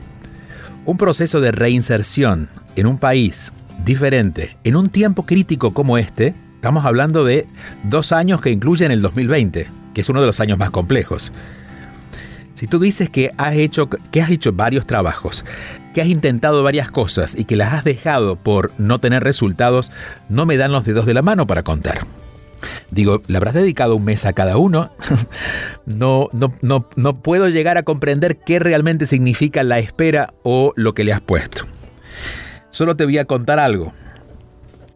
Un 0.85 0.97
proceso 0.97 1.41
de 1.41 1.51
reinserción 1.51 2.49
en 2.75 2.85
un 2.85 2.97
país 2.97 3.51
diferente 3.83 4.57
en 4.63 4.75
un 4.75 4.87
tiempo 4.89 5.25
crítico 5.25 5.73
como 5.73 5.97
este, 5.97 6.33
estamos 6.55 6.85
hablando 6.85 7.23
de 7.23 7.47
dos 7.83 8.11
años 8.11 8.41
que 8.41 8.51
incluyen 8.51 8.91
el 8.91 9.01
2020, 9.01 9.67
que 9.95 10.01
es 10.01 10.09
uno 10.09 10.21
de 10.21 10.27
los 10.27 10.39
años 10.41 10.59
más 10.59 10.69
complejos. 10.69 11.31
Si 12.53 12.67
tú 12.67 12.79
dices 12.79 13.09
que 13.09 13.31
has 13.37 13.55
hecho, 13.55 13.89
que 13.89 14.21
has 14.21 14.29
varios 14.53 14.85
trabajos, 14.85 15.43
que 15.93 16.01
has 16.01 16.07
intentado 16.07 16.61
varias 16.63 16.91
cosas 16.91 17.35
y 17.35 17.45
que 17.45 17.55
las 17.55 17.73
has 17.73 17.83
dejado 17.83 18.35
por 18.35 18.71
no 18.77 18.99
tener 18.99 19.23
resultados, 19.23 19.91
no 20.29 20.45
me 20.45 20.57
dan 20.57 20.71
los 20.71 20.85
dedos 20.85 21.05
de 21.05 21.13
la 21.13 21.21
mano 21.21 21.47
para 21.47 21.63
contar. 21.63 22.05
Digo, 22.91 23.21
¿le 23.27 23.37
habrás 23.37 23.53
dedicado 23.53 23.95
un 23.95 24.03
mes 24.03 24.25
a 24.25 24.33
cada 24.33 24.57
uno? 24.57 24.91
no, 25.85 26.29
no, 26.33 26.53
no, 26.61 26.87
no 26.95 27.21
puedo 27.21 27.49
llegar 27.49 27.77
a 27.77 27.83
comprender 27.83 28.37
qué 28.37 28.59
realmente 28.59 29.05
significa 29.05 29.63
la 29.63 29.79
espera 29.79 30.33
o 30.43 30.73
lo 30.75 30.93
que 30.93 31.03
le 31.03 31.13
has 31.13 31.21
puesto. 31.21 31.65
Solo 32.69 32.95
te 32.95 33.05
voy 33.05 33.17
a 33.17 33.25
contar 33.25 33.59
algo. 33.59 33.93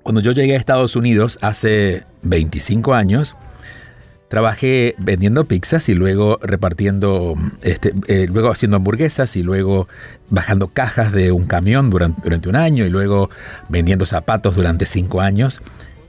Cuando 0.03 0.21
yo 0.21 0.31
llegué 0.31 0.55
a 0.55 0.57
Estados 0.57 0.95
Unidos 0.95 1.39
hace 1.41 2.03
25 2.23 2.93
años, 2.93 3.35
trabajé 4.29 4.95
vendiendo 4.99 5.45
pizzas 5.45 5.89
y 5.89 5.95
luego 5.95 6.39
repartiendo, 6.41 7.35
este, 7.61 7.93
eh, 8.07 8.27
luego 8.31 8.49
haciendo 8.51 8.77
hamburguesas 8.77 9.35
y 9.35 9.43
luego 9.43 9.87
bajando 10.29 10.67
cajas 10.67 11.11
de 11.11 11.31
un 11.31 11.45
camión 11.45 11.89
durante, 11.89 12.21
durante 12.21 12.47
un 12.47 12.55
año 12.55 12.85
y 12.85 12.89
luego 12.89 13.29
vendiendo 13.67 14.05
zapatos 14.05 14.55
durante 14.55 14.85
cinco 14.85 15.19
años. 15.19 15.61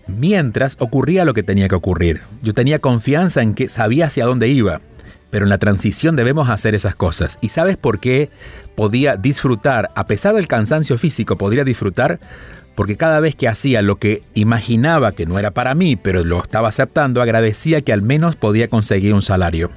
Mientras 0.06 0.76
ocurría 0.80 1.24
lo 1.24 1.34
que 1.34 1.42
tenía 1.42 1.68
que 1.68 1.74
ocurrir. 1.74 2.20
Yo 2.42 2.52
tenía 2.52 2.78
confianza 2.78 3.42
en 3.42 3.54
que 3.54 3.68
sabía 3.68 4.06
hacia 4.06 4.26
dónde 4.26 4.48
iba. 4.48 4.80
Pero 5.30 5.46
en 5.46 5.50
la 5.50 5.58
transición 5.58 6.16
debemos 6.16 6.50
hacer 6.50 6.74
esas 6.74 6.96
cosas. 6.96 7.38
¿Y 7.40 7.50
sabes 7.50 7.76
por 7.76 8.00
qué 8.00 8.30
podía 8.74 9.16
disfrutar, 9.16 9.90
a 9.94 10.06
pesar 10.06 10.34
del 10.34 10.48
cansancio 10.48 10.98
físico, 10.98 11.38
podría 11.38 11.62
disfrutar? 11.62 12.18
Porque 12.80 12.96
cada 12.96 13.20
vez 13.20 13.34
que 13.34 13.46
hacía 13.46 13.82
lo 13.82 13.96
que 13.96 14.22
imaginaba 14.32 15.12
que 15.12 15.26
no 15.26 15.38
era 15.38 15.50
para 15.50 15.74
mí, 15.74 15.96
pero 15.96 16.24
lo 16.24 16.38
estaba 16.38 16.70
aceptando, 16.70 17.20
agradecía 17.20 17.82
que 17.82 17.92
al 17.92 18.00
menos 18.00 18.36
podía 18.36 18.68
conseguir 18.68 19.12
un 19.12 19.20
salario. 19.20 19.70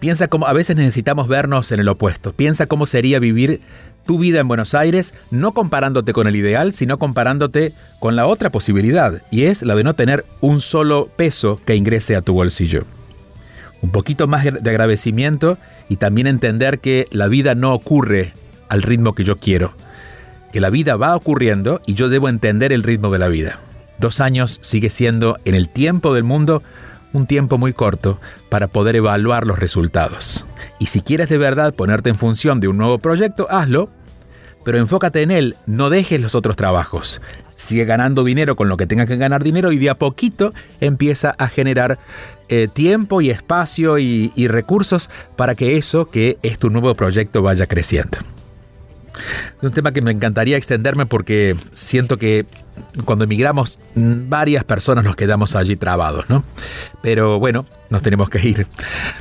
Piensa 0.00 0.26
cómo 0.26 0.48
a 0.48 0.52
veces 0.52 0.74
necesitamos 0.74 1.28
vernos 1.28 1.70
en 1.70 1.78
el 1.78 1.88
opuesto. 1.88 2.32
Piensa 2.32 2.66
cómo 2.66 2.84
sería 2.84 3.20
vivir 3.20 3.60
tu 4.04 4.18
vida 4.18 4.40
en 4.40 4.48
Buenos 4.48 4.74
Aires, 4.74 5.14
no 5.30 5.52
comparándote 5.52 6.12
con 6.12 6.26
el 6.26 6.34
ideal, 6.34 6.72
sino 6.72 6.98
comparándote 6.98 7.72
con 8.00 8.16
la 8.16 8.26
otra 8.26 8.50
posibilidad, 8.50 9.22
y 9.30 9.44
es 9.44 9.62
la 9.62 9.76
de 9.76 9.84
no 9.84 9.94
tener 9.94 10.24
un 10.40 10.60
solo 10.60 11.08
peso 11.14 11.60
que 11.64 11.76
ingrese 11.76 12.16
a 12.16 12.22
tu 12.22 12.34
bolsillo. 12.34 12.86
Un 13.82 13.90
poquito 13.90 14.26
más 14.26 14.42
de 14.42 14.68
agradecimiento 14.68 15.58
y 15.88 15.94
también 15.94 16.26
entender 16.26 16.80
que 16.80 17.06
la 17.12 17.28
vida 17.28 17.54
no 17.54 17.72
ocurre 17.72 18.32
al 18.68 18.82
ritmo 18.82 19.14
que 19.14 19.22
yo 19.22 19.36
quiero 19.36 19.74
que 20.52 20.60
la 20.60 20.70
vida 20.70 20.96
va 20.96 21.16
ocurriendo 21.16 21.80
y 21.86 21.94
yo 21.94 22.08
debo 22.08 22.28
entender 22.28 22.72
el 22.72 22.82
ritmo 22.82 23.10
de 23.10 23.18
la 23.18 23.28
vida. 23.28 23.58
Dos 23.98 24.20
años 24.20 24.58
sigue 24.62 24.90
siendo, 24.90 25.38
en 25.44 25.54
el 25.54 25.68
tiempo 25.68 26.14
del 26.14 26.24
mundo, 26.24 26.62
un 27.12 27.26
tiempo 27.26 27.58
muy 27.58 27.72
corto 27.72 28.20
para 28.48 28.68
poder 28.68 28.96
evaluar 28.96 29.46
los 29.46 29.58
resultados. 29.58 30.44
Y 30.78 30.86
si 30.86 31.00
quieres 31.00 31.28
de 31.28 31.38
verdad 31.38 31.74
ponerte 31.74 32.10
en 32.10 32.16
función 32.16 32.60
de 32.60 32.68
un 32.68 32.76
nuevo 32.76 32.98
proyecto, 32.98 33.48
hazlo, 33.50 33.88
pero 34.64 34.78
enfócate 34.78 35.22
en 35.22 35.30
él, 35.30 35.56
no 35.66 35.90
dejes 35.90 36.20
los 36.20 36.34
otros 36.34 36.56
trabajos. 36.56 37.20
Sigue 37.56 37.84
ganando 37.84 38.22
dinero 38.22 38.54
con 38.54 38.68
lo 38.68 38.76
que 38.76 38.86
tenga 38.86 39.06
que 39.06 39.16
ganar 39.16 39.42
dinero 39.42 39.72
y 39.72 39.78
de 39.78 39.90
a 39.90 39.96
poquito 39.96 40.54
empieza 40.80 41.34
a 41.38 41.48
generar 41.48 41.98
eh, 42.48 42.68
tiempo 42.72 43.20
y 43.20 43.30
espacio 43.30 43.98
y 43.98 44.48
recursos 44.48 45.10
para 45.34 45.54
que 45.56 45.76
eso 45.76 46.08
que 46.08 46.38
es 46.42 46.58
tu 46.58 46.70
nuevo 46.70 46.94
proyecto 46.94 47.42
vaya 47.42 47.66
creciendo. 47.66 48.18
Un 49.62 49.70
tema 49.70 49.92
que 49.92 50.02
me 50.02 50.10
encantaría 50.10 50.56
extenderme 50.56 51.06
porque 51.06 51.54
siento 51.72 52.16
que 52.16 52.46
cuando 53.04 53.24
emigramos 53.24 53.78
varias 53.94 54.64
personas 54.64 55.04
nos 55.04 55.14
quedamos 55.16 55.56
allí 55.56 55.76
trabados, 55.76 56.24
¿no? 56.28 56.44
Pero 57.02 57.38
bueno, 57.38 57.66
nos 57.90 58.00
tenemos 58.02 58.30
que 58.30 58.46
ir. 58.46 58.66